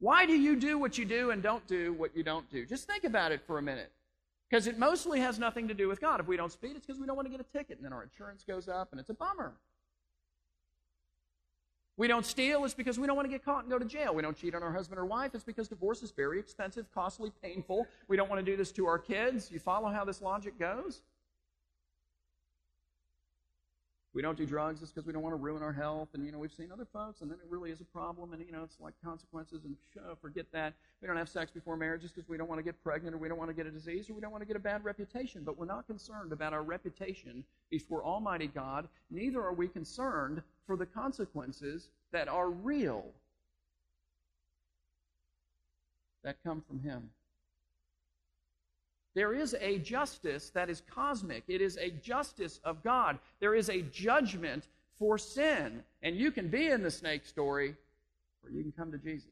Why 0.00 0.26
do 0.26 0.32
you 0.32 0.56
do 0.56 0.78
what 0.78 0.96
you 0.96 1.04
do 1.04 1.30
and 1.30 1.42
don't 1.42 1.66
do 1.66 1.92
what 1.94 2.16
you 2.16 2.22
don't 2.22 2.48
do? 2.50 2.64
Just 2.64 2.86
think 2.86 3.04
about 3.04 3.32
it 3.32 3.42
for 3.46 3.58
a 3.58 3.62
minute. 3.62 3.90
Because 4.48 4.66
it 4.66 4.78
mostly 4.78 5.20
has 5.20 5.38
nothing 5.38 5.68
to 5.68 5.74
do 5.74 5.88
with 5.88 6.00
God. 6.00 6.20
If 6.20 6.26
we 6.26 6.36
don't 6.36 6.50
speed, 6.50 6.72
it's 6.76 6.86
because 6.86 6.98
we 6.98 7.06
don't 7.06 7.16
want 7.16 7.26
to 7.26 7.30
get 7.30 7.40
a 7.40 7.58
ticket, 7.58 7.76
and 7.76 7.84
then 7.84 7.92
our 7.92 8.02
insurance 8.02 8.44
goes 8.44 8.66
up, 8.66 8.88
and 8.92 9.00
it's 9.00 9.10
a 9.10 9.14
bummer. 9.14 9.52
We 11.98 12.06
don't 12.06 12.24
steal, 12.24 12.64
it's 12.64 12.74
because 12.74 12.96
we 12.96 13.08
don't 13.08 13.16
want 13.16 13.26
to 13.26 13.30
get 13.30 13.44
caught 13.44 13.64
and 13.64 13.70
go 13.70 13.76
to 13.76 13.84
jail. 13.84 14.14
We 14.14 14.22
don't 14.22 14.36
cheat 14.36 14.54
on 14.54 14.62
our 14.62 14.72
husband 14.72 15.00
or 15.00 15.04
wife, 15.04 15.32
it's 15.34 15.42
because 15.42 15.66
divorce 15.66 16.02
is 16.04 16.12
very 16.12 16.38
expensive, 16.38 16.86
costly, 16.94 17.32
painful. 17.42 17.88
We 18.06 18.16
don't 18.16 18.30
want 18.30 18.38
to 18.38 18.48
do 18.48 18.56
this 18.56 18.70
to 18.72 18.86
our 18.86 19.00
kids. 19.00 19.50
You 19.50 19.58
follow 19.58 19.88
how 19.88 20.04
this 20.04 20.22
logic 20.22 20.60
goes? 20.60 21.02
We 24.14 24.22
don't 24.22 24.38
do 24.38 24.46
drugs 24.46 24.80
just 24.80 24.94
because 24.94 25.06
we 25.06 25.12
don't 25.12 25.22
want 25.22 25.32
to 25.32 25.40
ruin 25.40 25.62
our 25.62 25.72
health. 25.72 26.08
And, 26.14 26.24
you 26.24 26.30
know, 26.32 26.38
we've 26.38 26.52
seen 26.52 26.70
other 26.72 26.86
folks, 26.92 27.20
and 27.20 27.30
then 27.30 27.38
it 27.38 27.46
really 27.50 27.70
is 27.70 27.80
a 27.80 27.84
problem, 27.84 28.32
and, 28.32 28.44
you 28.44 28.52
know, 28.52 28.62
it's 28.62 28.78
like 28.80 28.94
consequences, 29.04 29.64
and 29.64 29.76
uh, 29.98 30.14
forget 30.20 30.46
that. 30.52 30.74
We 31.02 31.08
don't 31.08 31.16
have 31.16 31.28
sex 31.28 31.50
before 31.50 31.76
marriage 31.76 32.02
just 32.02 32.14
because 32.14 32.28
we 32.28 32.36
don't 32.36 32.48
want 32.48 32.60
to 32.60 32.64
get 32.64 32.82
pregnant, 32.82 33.14
or 33.14 33.18
we 33.18 33.28
don't 33.28 33.38
want 33.38 33.50
to 33.50 33.54
get 33.54 33.66
a 33.66 33.70
disease, 33.70 34.08
or 34.08 34.14
we 34.14 34.20
don't 34.20 34.32
want 34.32 34.42
to 34.42 34.46
get 34.46 34.56
a 34.56 34.60
bad 34.60 34.84
reputation. 34.84 35.42
But 35.44 35.58
we're 35.58 35.66
not 35.66 35.86
concerned 35.88 36.32
about 36.32 36.52
our 36.52 36.62
reputation 36.62 37.44
before 37.70 38.04
Almighty 38.04 38.46
God. 38.46 38.88
Neither 39.10 39.42
are 39.42 39.52
we 39.52 39.68
concerned 39.68 40.42
for 40.68 40.76
the 40.76 40.86
consequences 40.86 41.88
that 42.12 42.28
are 42.28 42.50
real 42.50 43.06
that 46.22 46.36
come 46.44 46.62
from 46.68 46.78
Him. 46.80 47.08
There 49.14 49.32
is 49.32 49.56
a 49.60 49.78
justice 49.78 50.50
that 50.50 50.68
is 50.68 50.82
cosmic. 50.94 51.42
It 51.48 51.62
is 51.62 51.78
a 51.78 51.90
justice 51.90 52.60
of 52.64 52.84
God. 52.84 53.18
There 53.40 53.54
is 53.54 53.70
a 53.70 53.80
judgment 53.80 54.68
for 54.98 55.16
sin. 55.16 55.82
And 56.02 56.14
you 56.16 56.30
can 56.30 56.48
be 56.48 56.66
in 56.66 56.82
the 56.82 56.90
snake 56.90 57.24
story, 57.24 57.74
or 58.44 58.50
you 58.50 58.62
can 58.62 58.72
come 58.72 58.92
to 58.92 58.98
Jesus. 58.98 59.30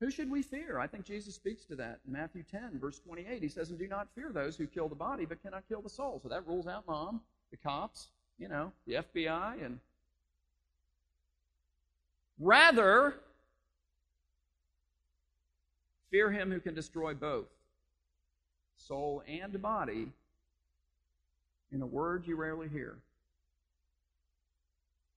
Who 0.00 0.10
should 0.10 0.30
we 0.30 0.42
fear? 0.42 0.78
I 0.78 0.86
think 0.86 1.04
Jesus 1.04 1.34
speaks 1.34 1.64
to 1.66 1.76
that 1.76 2.00
in 2.06 2.12
Matthew 2.12 2.42
10, 2.50 2.78
verse 2.80 2.98
28. 2.98 3.42
He 3.42 3.48
says, 3.48 3.70
And 3.70 3.78
do 3.78 3.86
not 3.86 4.08
fear 4.14 4.30
those 4.32 4.56
who 4.56 4.66
kill 4.66 4.88
the 4.88 4.94
body, 4.94 5.26
but 5.26 5.42
cannot 5.42 5.64
kill 5.68 5.82
the 5.82 5.90
soul. 5.90 6.18
So 6.22 6.28
that 6.28 6.46
rules 6.46 6.66
out 6.66 6.86
mom, 6.86 7.20
the 7.50 7.58
cops, 7.58 8.08
you 8.38 8.48
know, 8.48 8.72
the 8.86 8.94
FBI, 8.94 9.64
and 9.64 9.78
rather 12.38 13.14
Fear 16.10 16.32
him 16.32 16.50
who 16.50 16.60
can 16.60 16.74
destroy 16.74 17.14
both 17.14 17.46
soul 18.76 19.22
and 19.28 19.60
body 19.62 20.08
in 21.70 21.82
a 21.82 21.86
word 21.86 22.26
you 22.26 22.34
rarely 22.34 22.68
hear, 22.68 22.96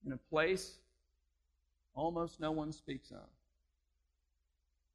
in 0.06 0.12
a 0.12 0.18
place 0.30 0.76
almost 1.96 2.40
no 2.40 2.52
one 2.52 2.72
speaks 2.72 3.10
of. 3.10 3.26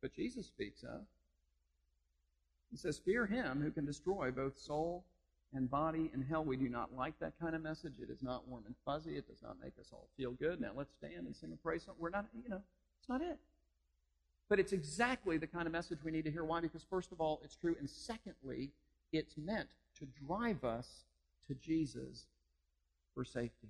But 0.01 0.15
Jesus 0.15 0.47
speaks 0.47 0.83
of. 0.83 1.01
He 2.71 2.77
says, 2.77 2.99
Fear 2.99 3.27
him 3.27 3.61
who 3.63 3.71
can 3.71 3.85
destroy 3.85 4.31
both 4.31 4.59
soul 4.59 5.05
and 5.55 5.71
body 5.71 6.11
in 6.13 6.23
hell. 6.23 6.45
We 6.45 6.57
do 6.57 6.69
not 6.69 6.95
like 6.95 7.19
that 7.21 7.33
kind 7.41 7.55
of 7.55 7.63
message. 7.63 7.95
It 8.03 8.11
is 8.11 8.23
not 8.23 8.47
warm 8.47 8.65
and 8.67 8.75
fuzzy. 8.85 9.17
It 9.17 9.27
does 9.27 9.43
not 9.43 9.57
make 9.63 9.73
us 9.81 9.89
all 9.93 10.09
feel 10.17 10.33
good. 10.33 10.61
Now 10.61 10.73
let's 10.75 10.93
stand 10.95 11.27
and 11.27 11.35
sing 11.35 11.53
a 11.53 11.57
praise 11.57 11.85
song. 11.85 11.95
We're 11.99 12.11
not, 12.11 12.27
you 12.43 12.49
know, 12.49 12.61
it's 13.01 13.09
not 13.09 13.23
it. 13.23 13.39
But 14.49 14.59
it's 14.59 14.73
exactly 14.73 15.37
the 15.39 15.47
kind 15.47 15.67
of 15.67 15.73
message 15.73 15.99
we 16.05 16.11
need 16.11 16.25
to 16.25 16.31
hear. 16.31 16.45
Why? 16.45 16.61
Because, 16.61 16.85
first 16.89 17.13
of 17.13 17.21
all, 17.21 17.41
it's 17.45 17.57
true. 17.57 17.77
And 17.79 17.89
secondly, 17.89 18.71
it's 19.13 19.37
meant 19.37 19.69
to 19.99 20.07
drive 20.27 20.65
us 20.65 21.05
to 21.49 21.55
Jesus 21.55 22.27
for 23.15 23.25
safety. 23.25 23.69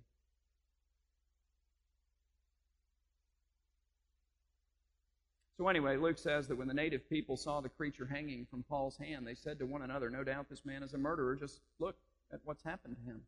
So, 5.59 5.67
anyway, 5.67 5.97
Luke 5.97 6.19
says 6.19 6.47
that 6.47 6.57
when 6.57 6.69
the 6.69 6.75
native 6.75 7.11
people 7.11 7.37
saw 7.37 7.61
the 7.61 7.69
creature 7.69 8.07
hanging 8.07 8.47
from 8.49 8.63
Paul's 8.63 8.97
hand, 8.97 9.27
they 9.27 9.35
said 9.35 9.59
to 9.59 9.67
one 9.67 9.83
another, 9.83 10.09
No 10.09 10.23
doubt 10.23 10.49
this 10.49 10.65
man 10.65 10.85
is 10.85 10.95
a 10.95 10.99
murderer. 10.99 11.35
Just 11.35 11.61
look 11.81 11.97
at 12.33 12.39
what's 12.45 12.63
happened 12.63 12.97
to 12.97 13.11
him. 13.11 13.23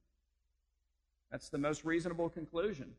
That's 1.32 1.48
the 1.48 1.58
most 1.58 1.84
reasonable 1.84 2.28
conclusion. 2.28 2.92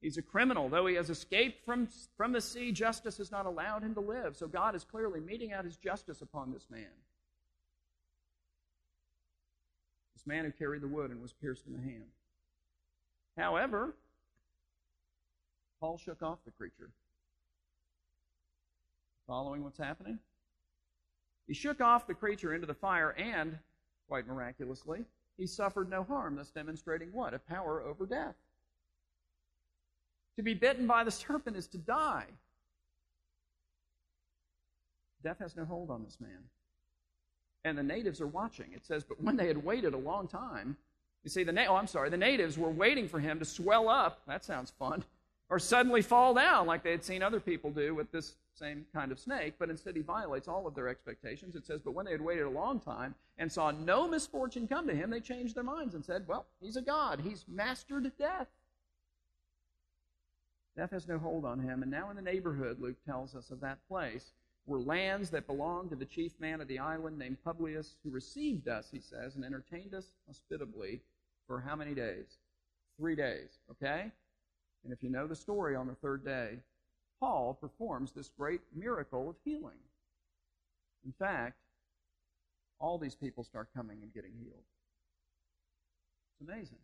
He's 0.00 0.16
a 0.16 0.22
criminal. 0.22 0.68
Though 0.68 0.86
he 0.86 0.96
has 0.96 1.10
escaped 1.10 1.64
from, 1.64 1.86
from 2.16 2.32
the 2.32 2.40
sea, 2.40 2.72
justice 2.72 3.18
has 3.18 3.30
not 3.30 3.46
allowed 3.46 3.84
him 3.84 3.94
to 3.94 4.00
live. 4.00 4.36
So 4.36 4.48
God 4.48 4.74
is 4.74 4.82
clearly 4.82 5.20
meting 5.20 5.52
out 5.52 5.64
his 5.64 5.76
justice 5.76 6.20
upon 6.20 6.52
this 6.52 6.66
man. 6.70 6.90
This 10.16 10.26
man 10.26 10.44
who 10.44 10.50
carried 10.50 10.82
the 10.82 10.88
wood 10.88 11.12
and 11.12 11.22
was 11.22 11.32
pierced 11.32 11.66
in 11.68 11.74
the 11.74 11.82
hand. 11.82 12.10
However, 13.36 13.94
Paul 15.78 15.98
shook 15.98 16.20
off 16.20 16.38
the 16.44 16.50
creature. 16.50 16.90
Following 19.30 19.62
what's 19.62 19.78
happening? 19.78 20.18
He 21.46 21.54
shook 21.54 21.80
off 21.80 22.08
the 22.08 22.14
creature 22.14 22.52
into 22.52 22.66
the 22.66 22.74
fire, 22.74 23.10
and, 23.10 23.56
quite 24.08 24.26
miraculously, 24.26 25.04
he 25.38 25.46
suffered 25.46 25.88
no 25.88 26.02
harm, 26.02 26.34
thus 26.34 26.50
demonstrating 26.50 27.12
what? 27.12 27.32
A 27.32 27.38
power 27.38 27.80
over 27.80 28.06
death. 28.06 28.34
To 30.34 30.42
be 30.42 30.54
bitten 30.54 30.88
by 30.88 31.04
the 31.04 31.10
serpent 31.12 31.56
is 31.56 31.68
to 31.68 31.78
die. 31.78 32.24
Death 35.22 35.38
has 35.38 35.56
no 35.56 35.64
hold 35.64 35.90
on 35.90 36.02
this 36.02 36.18
man. 36.20 36.42
And 37.64 37.78
the 37.78 37.84
natives 37.84 38.20
are 38.20 38.26
watching. 38.26 38.72
It 38.74 38.84
says, 38.84 39.04
but 39.04 39.22
when 39.22 39.36
they 39.36 39.46
had 39.46 39.64
waited 39.64 39.94
a 39.94 39.98
long 39.98 40.26
time, 40.26 40.76
you 41.22 41.30
see, 41.30 41.44
the 41.44 41.52
na- 41.52 41.66
oh, 41.68 41.76
I'm 41.76 41.86
sorry, 41.86 42.10
the 42.10 42.16
natives 42.16 42.58
were 42.58 42.70
waiting 42.70 43.06
for 43.06 43.20
him 43.20 43.38
to 43.38 43.44
swell 43.44 43.88
up. 43.88 44.22
That 44.26 44.44
sounds 44.44 44.72
fun. 44.76 45.04
Or 45.48 45.60
suddenly 45.60 46.02
fall 46.02 46.34
down 46.34 46.66
like 46.66 46.82
they 46.82 46.90
had 46.90 47.04
seen 47.04 47.22
other 47.22 47.38
people 47.38 47.70
do 47.70 47.94
with 47.94 48.10
this 48.10 48.34
same 48.60 48.84
kind 48.92 49.10
of 49.10 49.18
snake, 49.18 49.54
but 49.58 49.70
instead 49.70 49.96
he 49.96 50.02
violates 50.02 50.48
all 50.48 50.66
of 50.66 50.74
their 50.74 50.88
expectations. 50.88 51.56
It 51.56 51.66
says, 51.66 51.80
But 51.82 51.94
when 51.94 52.04
they 52.04 52.12
had 52.12 52.20
waited 52.20 52.44
a 52.44 52.50
long 52.50 52.78
time 52.78 53.14
and 53.38 53.50
saw 53.50 53.70
no 53.70 54.06
misfortune 54.06 54.68
come 54.68 54.86
to 54.86 54.94
him, 54.94 55.10
they 55.10 55.20
changed 55.20 55.54
their 55.54 55.64
minds 55.64 55.94
and 55.94 56.04
said, 56.04 56.26
Well, 56.28 56.46
he's 56.60 56.76
a 56.76 56.82
god. 56.82 57.20
He's 57.20 57.44
mastered 57.48 58.10
death. 58.18 58.48
Death 60.76 60.90
has 60.90 61.08
no 61.08 61.18
hold 61.18 61.44
on 61.44 61.58
him. 61.58 61.82
And 61.82 61.90
now 61.90 62.10
in 62.10 62.16
the 62.16 62.22
neighborhood, 62.22 62.78
Luke 62.80 63.02
tells 63.04 63.34
us 63.34 63.50
of 63.50 63.60
that 63.60 63.78
place, 63.88 64.32
were 64.66 64.78
lands 64.78 65.30
that 65.30 65.46
belonged 65.46 65.90
to 65.90 65.96
the 65.96 66.04
chief 66.04 66.32
man 66.38 66.60
of 66.60 66.68
the 66.68 66.78
island 66.78 67.18
named 67.18 67.42
Publius, 67.44 67.96
who 68.04 68.10
received 68.10 68.68
us, 68.68 68.88
he 68.92 69.00
says, 69.00 69.34
and 69.34 69.44
entertained 69.44 69.94
us 69.94 70.06
hospitably 70.26 71.00
for 71.46 71.60
how 71.60 71.74
many 71.74 71.94
days? 71.94 72.38
Three 72.96 73.16
days, 73.16 73.58
okay? 73.70 74.12
And 74.84 74.92
if 74.92 75.02
you 75.02 75.10
know 75.10 75.26
the 75.26 75.34
story 75.34 75.74
on 75.74 75.86
the 75.86 75.94
third 75.94 76.24
day, 76.24 76.58
Paul 77.20 77.54
performs 77.60 78.12
this 78.12 78.30
great 78.36 78.62
miracle 78.74 79.28
of 79.28 79.36
healing. 79.44 79.78
In 81.04 81.12
fact, 81.12 81.58
all 82.78 82.98
these 82.98 83.14
people 83.14 83.44
start 83.44 83.68
coming 83.76 83.98
and 84.02 84.12
getting 84.12 84.32
healed. 84.42 84.64
It's 86.32 86.48
amazing. 86.48 86.78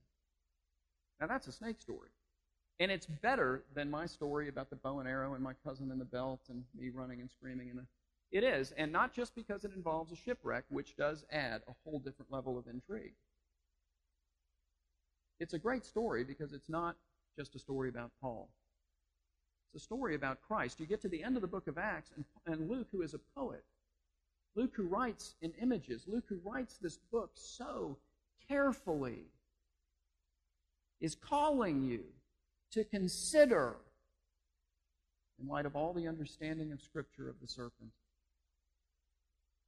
Now, 1.20 1.26
that's 1.26 1.46
a 1.46 1.52
snake 1.52 1.80
story. 1.80 2.10
And 2.78 2.90
it's 2.90 3.06
better 3.06 3.62
than 3.74 3.90
my 3.90 4.04
story 4.04 4.48
about 4.48 4.68
the 4.68 4.76
bow 4.76 4.98
and 4.98 5.08
arrow 5.08 5.32
and 5.32 5.42
my 5.42 5.54
cousin 5.64 5.90
in 5.90 5.98
the 5.98 6.04
belt 6.04 6.40
and 6.50 6.64
me 6.78 6.90
running 6.90 7.20
and 7.20 7.30
screaming. 7.30 7.70
In 7.70 7.76
the... 7.76 7.86
It 8.32 8.44
is, 8.44 8.72
and 8.72 8.92
not 8.92 9.14
just 9.14 9.34
because 9.34 9.64
it 9.64 9.72
involves 9.74 10.12
a 10.12 10.16
shipwreck, 10.16 10.64
which 10.68 10.96
does 10.96 11.24
add 11.30 11.62
a 11.66 11.72
whole 11.84 12.00
different 12.00 12.30
level 12.30 12.58
of 12.58 12.66
intrigue. 12.66 13.14
It's 15.40 15.54
a 15.54 15.58
great 15.58 15.86
story 15.86 16.24
because 16.24 16.52
it's 16.52 16.68
not 16.68 16.96
just 17.38 17.54
a 17.54 17.58
story 17.58 17.88
about 17.88 18.10
Paul. 18.20 18.50
It's 19.74 19.82
a 19.82 19.84
story 19.84 20.14
about 20.14 20.42
Christ. 20.42 20.80
You 20.80 20.86
get 20.86 21.02
to 21.02 21.08
the 21.08 21.22
end 21.22 21.36
of 21.36 21.42
the 21.42 21.48
book 21.48 21.66
of 21.66 21.78
Acts, 21.78 22.10
and, 22.16 22.24
and 22.46 22.68
Luke, 22.70 22.88
who 22.92 23.02
is 23.02 23.14
a 23.14 23.20
poet, 23.34 23.64
Luke, 24.54 24.72
who 24.74 24.84
writes 24.84 25.34
in 25.42 25.52
images, 25.60 26.04
Luke, 26.06 26.24
who 26.28 26.40
writes 26.44 26.78
this 26.78 26.98
book 27.12 27.30
so 27.34 27.98
carefully, 28.48 29.24
is 31.00 31.14
calling 31.14 31.82
you 31.82 32.04
to 32.70 32.84
consider 32.84 33.76
in 35.40 35.48
light 35.48 35.66
of 35.66 35.76
all 35.76 35.92
the 35.92 36.08
understanding 36.08 36.72
of 36.72 36.80
Scripture 36.80 37.28
of 37.28 37.38
the 37.40 37.46
serpent. 37.46 37.90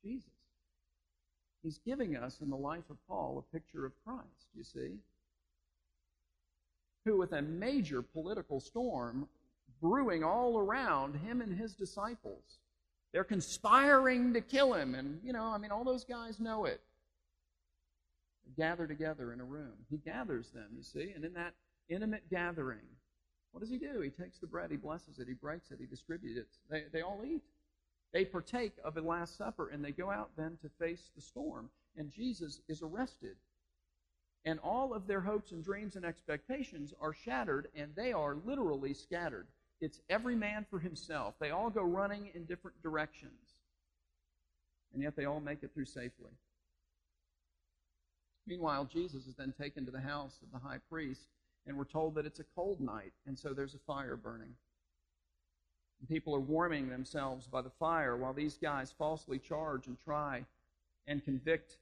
Jesus. 0.02 0.30
He's 1.62 1.78
giving 1.78 2.16
us 2.16 2.40
in 2.40 2.48
the 2.48 2.56
life 2.56 2.88
of 2.88 2.96
Paul 3.06 3.38
a 3.38 3.54
picture 3.54 3.84
of 3.84 3.92
Christ, 4.04 4.46
you 4.56 4.64
see, 4.64 4.94
who, 7.04 7.18
with 7.18 7.32
a 7.32 7.42
major 7.42 8.00
political 8.00 8.60
storm 8.60 9.28
brewing 9.80 10.24
all 10.24 10.58
around 10.58 11.14
him 11.16 11.40
and 11.40 11.58
his 11.58 11.74
disciples, 11.74 12.58
they're 13.12 13.24
conspiring 13.24 14.34
to 14.34 14.40
kill 14.40 14.74
him. 14.74 14.94
And, 14.94 15.20
you 15.24 15.32
know, 15.32 15.44
I 15.44 15.58
mean, 15.58 15.70
all 15.70 15.84
those 15.84 16.04
guys 16.04 16.40
know 16.40 16.64
it. 16.64 16.80
They 18.44 18.62
gather 18.62 18.86
together 18.86 19.32
in 19.32 19.40
a 19.40 19.44
room. 19.44 19.74
He 19.90 19.98
gathers 19.98 20.50
them, 20.50 20.68
you 20.76 20.82
see, 20.82 21.12
and 21.14 21.24
in 21.24 21.34
that 21.34 21.54
intimate 21.88 22.28
gathering, 22.30 22.84
what 23.52 23.60
does 23.60 23.70
he 23.70 23.78
do? 23.78 24.00
He 24.00 24.10
takes 24.10 24.38
the 24.38 24.46
bread, 24.46 24.70
he 24.70 24.76
blesses 24.76 25.18
it, 25.18 25.26
he 25.26 25.34
breaks 25.34 25.70
it, 25.70 25.78
he 25.80 25.86
distributes 25.86 26.38
it. 26.38 26.46
They, 26.70 26.84
they 26.92 27.02
all 27.02 27.22
eat. 27.26 27.42
They 28.12 28.24
partake 28.24 28.72
of 28.84 28.94
the 28.94 29.02
Last 29.02 29.36
Supper, 29.36 29.68
and 29.68 29.84
they 29.84 29.90
go 29.90 30.10
out 30.10 30.30
then 30.36 30.58
to 30.62 30.68
face 30.78 31.10
the 31.14 31.22
storm. 31.22 31.70
And 31.96 32.10
Jesus 32.10 32.60
is 32.68 32.82
arrested. 32.82 33.36
And 34.44 34.58
all 34.60 34.94
of 34.94 35.06
their 35.06 35.20
hopes 35.20 35.52
and 35.52 35.64
dreams 35.64 35.96
and 35.96 36.04
expectations 36.04 36.94
are 37.00 37.12
shattered, 37.12 37.68
and 37.74 37.94
they 37.94 38.12
are 38.12 38.36
literally 38.46 38.94
scattered. 38.94 39.46
It's 39.80 40.00
every 40.10 40.34
man 40.34 40.66
for 40.68 40.78
himself. 40.78 41.34
They 41.38 41.50
all 41.50 41.70
go 41.70 41.82
running 41.82 42.30
in 42.34 42.44
different 42.44 42.82
directions. 42.82 43.54
And 44.92 45.02
yet 45.02 45.16
they 45.16 45.24
all 45.24 45.40
make 45.40 45.62
it 45.62 45.72
through 45.72 45.84
safely. 45.84 46.32
Meanwhile, 48.46 48.86
Jesus 48.86 49.26
is 49.26 49.34
then 49.34 49.52
taken 49.60 49.84
to 49.84 49.90
the 49.90 50.00
house 50.00 50.38
of 50.42 50.50
the 50.50 50.66
high 50.66 50.78
priest, 50.90 51.28
and 51.66 51.76
we're 51.76 51.84
told 51.84 52.14
that 52.14 52.24
it's 52.24 52.40
a 52.40 52.44
cold 52.56 52.80
night, 52.80 53.12
and 53.26 53.38
so 53.38 53.52
there's 53.52 53.74
a 53.74 53.78
fire 53.86 54.16
burning. 54.16 54.54
And 56.00 56.08
people 56.08 56.34
are 56.34 56.40
warming 56.40 56.88
themselves 56.88 57.46
by 57.46 57.60
the 57.60 57.70
fire 57.78 58.16
while 58.16 58.32
these 58.32 58.56
guys 58.56 58.94
falsely 58.96 59.38
charge 59.38 59.86
and 59.86 59.98
try 60.02 60.44
and 61.06 61.22
convict 61.24 61.76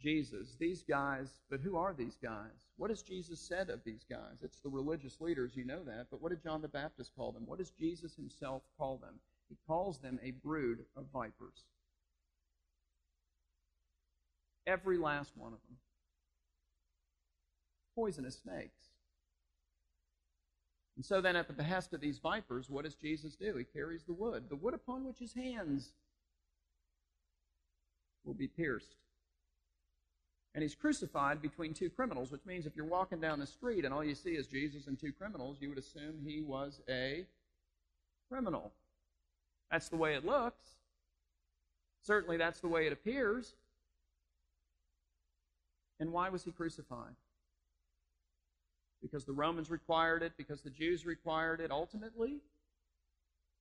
Jesus. 0.00 0.56
These 0.58 0.82
guys, 0.82 1.28
but 1.50 1.60
who 1.60 1.76
are 1.76 1.94
these 1.94 2.16
guys? 2.22 2.70
What 2.76 2.90
has 2.90 3.02
Jesus 3.02 3.40
said 3.40 3.70
of 3.70 3.82
these 3.84 4.04
guys? 4.08 4.42
It's 4.42 4.60
the 4.60 4.68
religious 4.68 5.20
leaders, 5.20 5.56
you 5.56 5.64
know 5.64 5.82
that, 5.84 6.06
but 6.10 6.20
what 6.20 6.30
did 6.30 6.42
John 6.42 6.62
the 6.62 6.68
Baptist 6.68 7.12
call 7.16 7.32
them? 7.32 7.46
What 7.46 7.58
does 7.58 7.70
Jesus 7.70 8.14
himself 8.14 8.62
call 8.76 8.98
them? 8.98 9.14
He 9.48 9.56
calls 9.66 9.98
them 9.98 10.18
a 10.22 10.32
brood 10.32 10.84
of 10.96 11.06
vipers. 11.12 11.64
Every 14.66 14.98
last 14.98 15.32
one 15.36 15.52
of 15.52 15.60
them. 15.68 15.76
Poisonous 17.94 18.40
snakes. 18.42 18.90
And 20.96 21.04
so 21.04 21.20
then, 21.20 21.36
at 21.36 21.46
the 21.46 21.52
behest 21.52 21.92
of 21.92 22.00
these 22.00 22.18
vipers, 22.18 22.70
what 22.70 22.84
does 22.84 22.94
Jesus 22.94 23.36
do? 23.36 23.56
He 23.56 23.64
carries 23.64 24.04
the 24.04 24.14
wood, 24.14 24.44
the 24.48 24.56
wood 24.56 24.74
upon 24.74 25.04
which 25.04 25.18
his 25.18 25.34
hands 25.34 25.92
will 28.24 28.34
be 28.34 28.48
pierced. 28.48 28.96
And 30.56 30.62
he's 30.62 30.74
crucified 30.74 31.42
between 31.42 31.74
two 31.74 31.90
criminals, 31.90 32.32
which 32.32 32.46
means 32.46 32.64
if 32.64 32.74
you're 32.74 32.86
walking 32.86 33.20
down 33.20 33.38
the 33.38 33.46
street 33.46 33.84
and 33.84 33.92
all 33.92 34.02
you 34.02 34.14
see 34.14 34.30
is 34.30 34.46
Jesus 34.46 34.86
and 34.86 34.98
two 34.98 35.12
criminals, 35.12 35.58
you 35.60 35.68
would 35.68 35.76
assume 35.76 36.14
he 36.24 36.40
was 36.40 36.80
a 36.88 37.26
criminal. 38.30 38.72
That's 39.70 39.90
the 39.90 39.96
way 39.96 40.14
it 40.14 40.24
looks. 40.24 40.64
Certainly, 42.02 42.38
that's 42.38 42.60
the 42.60 42.68
way 42.68 42.86
it 42.86 42.92
appears. 42.94 43.52
And 46.00 46.10
why 46.10 46.30
was 46.30 46.42
he 46.44 46.52
crucified? 46.52 47.16
Because 49.02 49.26
the 49.26 49.34
Romans 49.34 49.68
required 49.70 50.22
it, 50.22 50.32
because 50.38 50.62
the 50.62 50.70
Jews 50.70 51.04
required 51.04 51.60
it, 51.60 51.70
ultimately, 51.70 52.38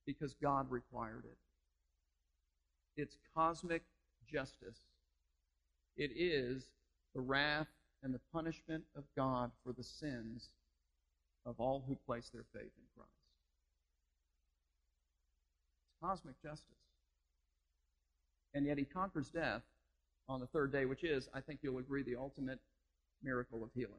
because 0.06 0.34
God 0.42 0.72
required 0.72 1.26
it. 1.26 3.02
It's 3.02 3.18
cosmic 3.36 3.84
justice. 4.32 4.80
It 5.98 6.12
is 6.16 6.64
the 7.16 7.22
wrath 7.22 7.68
and 8.04 8.14
the 8.14 8.20
punishment 8.32 8.84
of 8.96 9.04
God 9.16 9.50
for 9.64 9.74
the 9.74 9.84
sins 9.84 10.50
of 11.46 11.56
all 11.60 11.84
who 11.88 11.96
place 12.06 12.30
their 12.30 12.46
faith 12.54 12.62
in 12.78 12.86
Christ. 12.96 13.10
It's 15.88 16.00
cosmic 16.02 16.42
justice. 16.44 16.68
And 18.54 18.66
yet 18.66 18.78
he 18.78 18.86
conquers 18.86 19.30
death 19.30 19.64
on 20.28 20.40
the 20.40 20.48
third 20.48 20.72
day, 20.72 20.86
which 20.86 21.04
is, 21.04 21.30
I 21.34 21.42
think 21.42 21.60
you'll 21.62 21.78
agree, 21.78 22.04
the 22.04 22.16
ultimate 22.16 22.60
miracle 23.24 23.64
of 23.64 23.70
healing. 23.74 23.94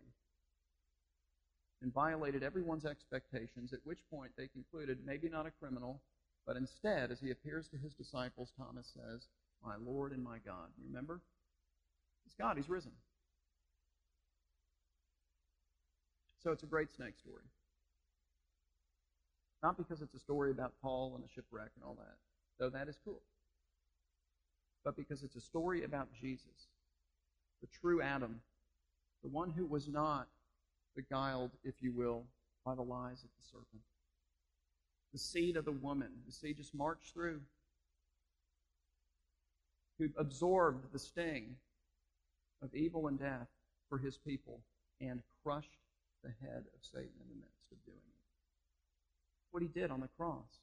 And 1.83 1.93
violated 1.93 2.43
everyone's 2.43 2.87
expectations, 2.87 3.73
at 3.73 3.81
which 3.85 3.99
point 4.11 4.33
they 4.37 4.49
concluded, 4.49 4.99
maybe 5.05 5.29
not 5.29 5.47
a 5.47 5.51
criminal, 5.51 6.01
but 6.47 6.57
instead, 6.57 7.11
as 7.11 7.21
he 7.21 7.31
appears 7.31 7.69
to 7.69 7.77
his 7.77 7.93
disciples, 7.93 8.53
Thomas 8.57 8.91
says, 8.95 9.29
My 9.63 9.75
Lord 9.77 10.13
and 10.13 10.23
my 10.23 10.39
God. 10.45 10.69
Remember? 10.87 11.21
He's 12.27 12.35
God, 12.35 12.59
he's 12.59 12.69
risen. 12.69 12.93
So 16.43 16.53
it's 16.53 16.63
a 16.63 16.67
great 16.67 16.93
snake 16.93 17.15
story. 17.19 17.43
Not 19.63 19.79
because 19.79 20.03
it's 20.03 20.15
a 20.15 20.19
story 20.19 20.51
about 20.51 20.75
Paul 20.83 21.15
and 21.17 21.25
a 21.25 21.29
shipwreck 21.29 21.71
and 21.75 21.85
all 21.85 21.95
that, 21.95 22.17
though 22.61 22.69
that 22.69 22.89
is 22.89 22.99
cool 23.03 23.23
but 24.87 24.97
because 24.97 25.25
it's 25.25 25.35
a 25.35 25.41
story 25.41 25.83
about 25.83 26.07
Jesus, 26.19 26.69
the 27.61 27.67
true 27.81 28.01
Adam, 28.01 28.41
the 29.25 29.29
one 29.29 29.51
who 29.51 29.67
was 29.67 29.89
not 29.89 30.29
beguiled, 30.95 31.51
if 31.65 31.75
you 31.81 31.91
will, 31.91 32.23
by 32.65 32.73
the 32.77 32.83
lies 32.83 33.25
of 33.25 33.31
the 33.37 33.49
serpent. 33.51 33.83
The 35.13 35.19
seed 35.19 35.57
of 35.57 35.65
the 35.65 35.73
woman, 35.73 36.11
the 36.25 36.33
seed 36.33 36.57
just 36.57 36.73
marched 36.73 37.13
through, 37.13 37.41
who 39.99 40.09
absorbed 40.17 40.93
the 40.93 41.01
sting 41.01 41.57
of 42.63 42.75
evil 42.75 43.07
and 43.07 43.19
death 43.19 43.49
for 43.89 43.99
his 43.99 44.17
people 44.17 44.61
and 45.01 45.23
crushed 45.43 45.79
the 46.23 46.31
head 46.41 46.65
of 46.75 46.81
Satan 46.83 47.11
in 47.21 47.29
the 47.29 47.35
midst 47.35 47.71
of 47.71 47.85
doing 47.85 47.97
it. 47.97 48.23
What 49.51 49.63
he 49.63 49.69
did 49.69 49.91
on 49.91 50.01
the 50.01 50.09
cross. 50.17 50.61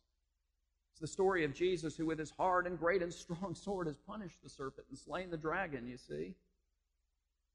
It's 0.92 1.02
the 1.02 1.08
story 1.08 1.44
of 1.44 1.54
Jesus 1.54 1.96
who, 1.96 2.06
with 2.06 2.20
his 2.20 2.32
hard 2.32 2.68
and 2.68 2.78
great 2.78 3.02
and 3.02 3.14
strong 3.14 3.56
sword, 3.56 3.88
has 3.88 3.98
punished 3.98 4.44
the 4.44 4.50
serpent 4.50 4.88
and 4.90 4.98
slain 4.98 5.30
the 5.30 5.38
dragon, 5.38 5.88
you 5.88 5.98
see. 5.98 6.36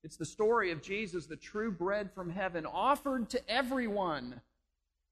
It's 0.05 0.17
the 0.17 0.25
story 0.25 0.71
of 0.71 0.81
Jesus, 0.81 1.27
the 1.27 1.37
true 1.37 1.71
bread 1.71 2.11
from 2.13 2.31
heaven, 2.31 2.67
offered 2.67 3.29
to 3.31 3.51
everyone. 3.51 4.41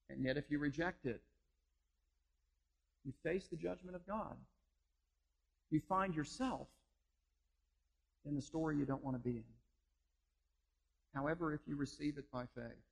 And 0.08 0.24
yet, 0.24 0.36
if 0.36 0.50
you 0.50 0.58
reject 0.58 1.06
it, 1.06 1.20
you 3.04 3.12
face 3.22 3.46
the 3.48 3.56
judgment 3.56 3.96
of 3.96 4.06
God. 4.06 4.36
You 5.70 5.80
find 5.88 6.14
yourself 6.14 6.68
in 8.26 8.34
the 8.34 8.42
story 8.42 8.76
you 8.76 8.84
don't 8.84 9.04
want 9.04 9.16
to 9.16 9.22
be 9.22 9.36
in. 9.36 9.44
However, 11.14 11.52
if 11.54 11.60
you 11.66 11.76
receive 11.76 12.18
it 12.18 12.30
by 12.30 12.44
faith, 12.54 12.84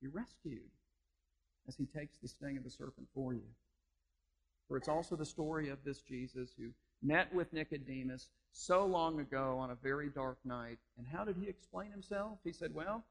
you're 0.00 0.12
rescued 0.12 0.70
as 1.66 1.76
he 1.76 1.84
takes 1.84 2.16
the 2.18 2.28
sting 2.28 2.56
of 2.56 2.64
the 2.64 2.70
serpent 2.70 3.08
for 3.14 3.34
you. 3.34 3.42
For 4.68 4.76
it's 4.76 4.88
also 4.88 5.16
the 5.16 5.24
story 5.24 5.68
of 5.68 5.78
this 5.84 6.00
Jesus 6.00 6.50
who 6.58 6.70
met 7.02 7.32
with 7.34 7.52
Nicodemus 7.52 8.30
so 8.52 8.84
long 8.84 9.20
ago 9.20 9.56
on 9.58 9.70
a 9.70 9.74
very 9.74 10.08
dark 10.08 10.38
night. 10.44 10.78
And 10.96 11.06
how 11.06 11.24
did 11.24 11.36
he 11.40 11.48
explain 11.48 11.90
himself? 11.90 12.38
He 12.44 12.52
said, 12.52 12.74
Well, 12.74 13.04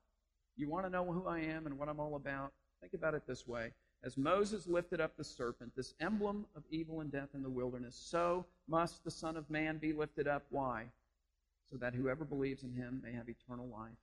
you 0.55 0.69
want 0.69 0.85
to 0.85 0.89
know 0.89 1.05
who 1.05 1.27
I 1.27 1.39
am 1.39 1.65
and 1.65 1.77
what 1.77 1.89
I'm 1.89 1.99
all 1.99 2.15
about? 2.15 2.51
Think 2.81 2.93
about 2.93 3.13
it 3.13 3.27
this 3.27 3.47
way. 3.47 3.71
As 4.03 4.17
Moses 4.17 4.67
lifted 4.67 5.01
up 5.01 5.17
the 5.17 5.23
serpent, 5.23 5.71
this 5.75 5.95
emblem 5.99 6.45
of 6.55 6.63
evil 6.69 7.01
and 7.01 7.11
death 7.11 7.29
in 7.33 7.41
the 7.41 7.49
wilderness, 7.49 7.95
so 7.95 8.45
must 8.67 9.03
the 9.03 9.11
Son 9.11 9.35
of 9.35 9.49
Man 9.49 9.77
be 9.77 9.93
lifted 9.93 10.27
up. 10.27 10.43
Why? 10.49 10.85
So 11.71 11.77
that 11.77 11.93
whoever 11.93 12.23
believes 12.23 12.63
in 12.63 12.73
him 12.73 13.01
may 13.03 13.11
have 13.13 13.27
eternal 13.27 13.67
life. 13.67 13.97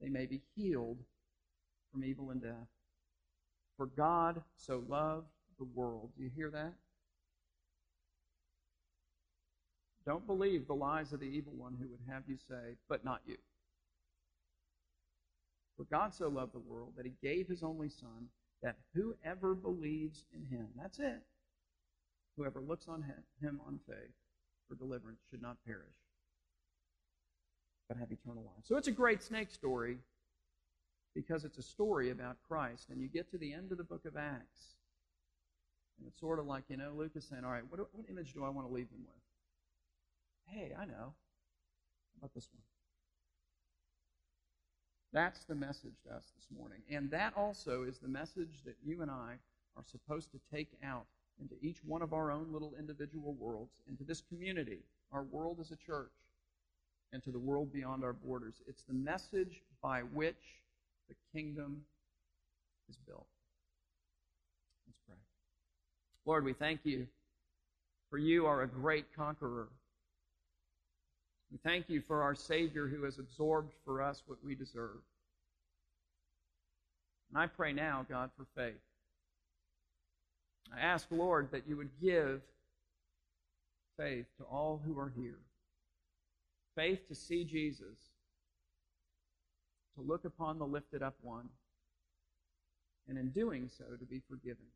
They 0.00 0.08
may 0.08 0.26
be 0.26 0.42
healed 0.56 0.98
from 1.92 2.04
evil 2.04 2.30
and 2.30 2.42
death. 2.42 2.68
For 3.76 3.86
God 3.86 4.42
so 4.56 4.82
loved 4.88 5.28
the 5.58 5.66
world. 5.74 6.10
Do 6.16 6.24
you 6.24 6.30
hear 6.34 6.50
that? 6.50 6.74
Don't 10.06 10.26
believe 10.26 10.66
the 10.66 10.74
lies 10.74 11.12
of 11.12 11.20
the 11.20 11.26
evil 11.26 11.52
one 11.56 11.76
who 11.80 11.88
would 11.88 12.00
have 12.12 12.24
you 12.26 12.36
say, 12.48 12.76
but 12.88 13.04
not 13.04 13.20
you. 13.26 13.36
For 15.76 15.84
God 15.84 16.14
so 16.14 16.28
loved 16.28 16.52
the 16.52 16.58
world 16.58 16.94
that 16.96 17.06
he 17.06 17.12
gave 17.22 17.48
his 17.48 17.62
only 17.62 17.88
Son, 17.88 18.28
that 18.62 18.76
whoever 18.94 19.54
believes 19.54 20.24
in 20.34 20.44
him, 20.46 20.66
that's 20.76 20.98
it, 20.98 21.22
whoever 22.36 22.60
looks 22.60 22.86
on 22.88 23.02
him, 23.02 23.22
him 23.40 23.60
on 23.66 23.78
faith 23.86 24.12
for 24.68 24.74
deliverance 24.74 25.20
should 25.30 25.42
not 25.42 25.56
perish, 25.66 25.96
but 27.90 27.98
have 27.98 28.12
eternal 28.12 28.44
life. 28.44 28.62
So 28.62 28.76
it's 28.76 28.86
a 28.86 28.92
great 28.92 29.20
snake 29.20 29.50
story 29.50 29.98
because 31.12 31.44
it's 31.44 31.58
a 31.58 31.62
story 31.62 32.10
about 32.10 32.36
Christ. 32.46 32.86
And 32.88 33.00
you 33.00 33.08
get 33.08 33.28
to 33.32 33.38
the 33.38 33.52
end 33.52 33.72
of 33.72 33.78
the 33.78 33.84
book 33.84 34.04
of 34.06 34.16
Acts, 34.16 34.76
and 35.98 36.06
it's 36.06 36.20
sort 36.20 36.38
of 36.38 36.46
like, 36.46 36.62
you 36.68 36.76
know, 36.76 36.92
Luke 36.96 37.10
is 37.16 37.24
saying, 37.24 37.44
all 37.44 37.50
right, 37.50 37.64
what, 37.68 37.80
what 37.80 38.06
image 38.08 38.32
do 38.32 38.44
I 38.44 38.48
want 38.48 38.68
to 38.68 38.72
leave 38.72 38.88
them 38.90 39.04
with? 39.04 40.54
Hey, 40.54 40.72
I 40.80 40.84
know. 40.84 40.92
How 42.14 42.18
about 42.18 42.32
this 42.32 42.48
one? 42.52 42.62
That's 45.12 45.42
the 45.46 45.56
message 45.56 46.00
to 46.06 46.14
us 46.14 46.26
this 46.36 46.46
morning. 46.56 46.82
And 46.88 47.10
that 47.10 47.32
also 47.36 47.82
is 47.82 47.98
the 47.98 48.08
message 48.08 48.62
that 48.66 48.76
you 48.84 49.02
and 49.02 49.10
I 49.10 49.34
are 49.76 49.84
supposed 49.84 50.30
to 50.30 50.38
take 50.54 50.70
out 50.84 51.06
into 51.40 51.56
each 51.60 51.78
one 51.84 52.02
of 52.02 52.12
our 52.12 52.30
own 52.30 52.52
little 52.52 52.74
individual 52.78 53.34
worlds, 53.34 53.72
into 53.88 54.04
this 54.04 54.22
community, 54.28 54.78
our 55.10 55.24
world 55.24 55.58
as 55.60 55.72
a 55.72 55.76
church, 55.76 56.12
and 57.12 57.22
to 57.24 57.30
the 57.30 57.38
world 57.38 57.72
beyond 57.72 58.04
our 58.04 58.12
borders. 58.12 58.54
It's 58.66 58.82
the 58.84 58.94
message 58.94 59.62
by 59.82 60.00
which 60.00 60.42
the 61.08 61.14
kingdom 61.32 61.82
is 62.88 62.96
built. 63.06 63.26
Let's 64.86 64.98
pray. 65.06 65.16
Lord, 66.24 66.44
we 66.44 66.52
thank 66.52 66.80
you 66.84 67.06
for 68.10 68.18
you 68.18 68.46
are 68.46 68.62
a 68.62 68.68
great 68.68 69.06
conqueror. 69.16 69.68
We 71.52 71.58
thank 71.64 71.88
you 71.88 72.02
for 72.06 72.22
our 72.22 72.34
Savior 72.34 72.86
who 72.86 73.04
has 73.04 73.18
absorbed 73.18 73.72
for 73.84 74.02
us 74.02 74.22
what 74.26 74.38
we 74.44 74.54
deserve. 74.54 75.00
And 77.32 77.42
I 77.42 77.46
pray 77.46 77.72
now, 77.72 78.04
God, 78.08 78.30
for 78.36 78.46
faith. 78.56 78.80
I 80.76 80.80
ask, 80.80 81.06
Lord, 81.10 81.48
that 81.52 81.66
you 81.66 81.76
would 81.76 81.90
give 82.00 82.40
faith 83.96 84.26
to 84.38 84.44
all 84.44 84.80
who 84.84 84.98
are 84.98 85.12
here. 85.16 85.38
Faith 86.74 87.08
to 87.08 87.14
see 87.14 87.44
Jesus, 87.44 87.98
to 89.94 90.00
look 90.00 90.24
upon 90.24 90.58
the 90.58 90.66
lifted 90.66 91.02
up 91.02 91.16
one, 91.22 91.48
and 93.08 93.18
in 93.18 93.30
doing 93.30 93.68
so, 93.68 93.84
to 93.98 94.04
be 94.04 94.22
forgiven 94.28 94.66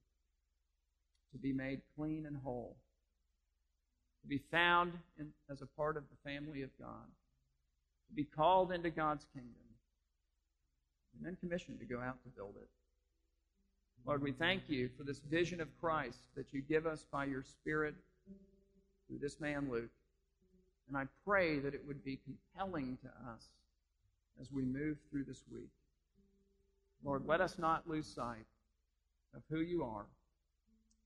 to 1.35 1.39
be 1.39 1.53
made 1.53 1.81
clean 1.97 2.27
and 2.27 2.37
whole, 2.37 2.77
to 4.23 4.29
be 4.29 4.41
found 4.51 4.93
in, 5.19 5.29
as 5.51 5.63
a 5.63 5.67
part 5.67 5.97
of 5.97 6.05
the 6.09 6.31
family 6.31 6.63
of 6.63 6.71
God. 6.79 7.07
to 8.09 8.15
be 8.15 8.25
called 8.25 8.71
into 8.71 8.91
God's 8.91 9.27
kingdom, 9.35 9.51
and 11.17 11.27
then 11.27 11.37
commissioned 11.41 11.81
to 11.81 11.87
go 11.87 12.01
out 12.01 12.23
to 12.23 12.29
build 12.31 12.55
it. 12.57 12.69
Lord, 14.07 14.23
we 14.23 14.33
thank 14.33 14.69
you 14.69 14.91
for 14.97 15.03
this 15.03 15.19
vision 15.19 15.61
of 15.61 15.69
Christ 15.81 16.19
that 16.37 16.53
you 16.53 16.61
give 16.61 16.87
us 16.87 17.05
by 17.11 17.25
your 17.25 17.43
Spirit 17.43 17.95
through 19.09 19.19
this 19.19 19.41
man, 19.41 19.69
Luke. 19.71 19.91
And 20.89 20.97
I 20.97 21.05
pray 21.25 21.59
that 21.59 21.75
it 21.75 21.87
would 21.87 22.05
be 22.05 22.21
compelling 22.25 22.99
to 23.03 23.09
us 23.33 23.49
as 24.41 24.53
we 24.53 24.65
move 24.65 24.99
through 25.11 25.25
this 25.25 25.43
week. 25.51 25.71
Lord, 27.05 27.27
let 27.27 27.41
us 27.41 27.59
not 27.59 27.89
lose 27.89 28.07
sight 28.07 28.47
of 29.35 29.43
who 29.51 29.61
you 29.61 29.85
are 29.85 30.07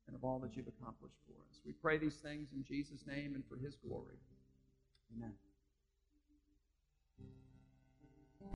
and 0.07 0.17
of 0.17 0.25
all 0.25 0.38
that 0.41 0.57
you've 0.57 0.69
accomplished 0.69 1.19
for 1.27 1.35
us. 1.49 1.61
We 1.67 1.73
pray 1.73 1.99
these 1.99 2.17
things 2.17 2.49
in 2.55 2.64
Jesus' 2.64 3.05
name 3.07 3.35
and 3.35 3.45
for 3.49 3.57
his 3.57 3.77
glory. 3.77 4.17
Amen. 5.17 5.33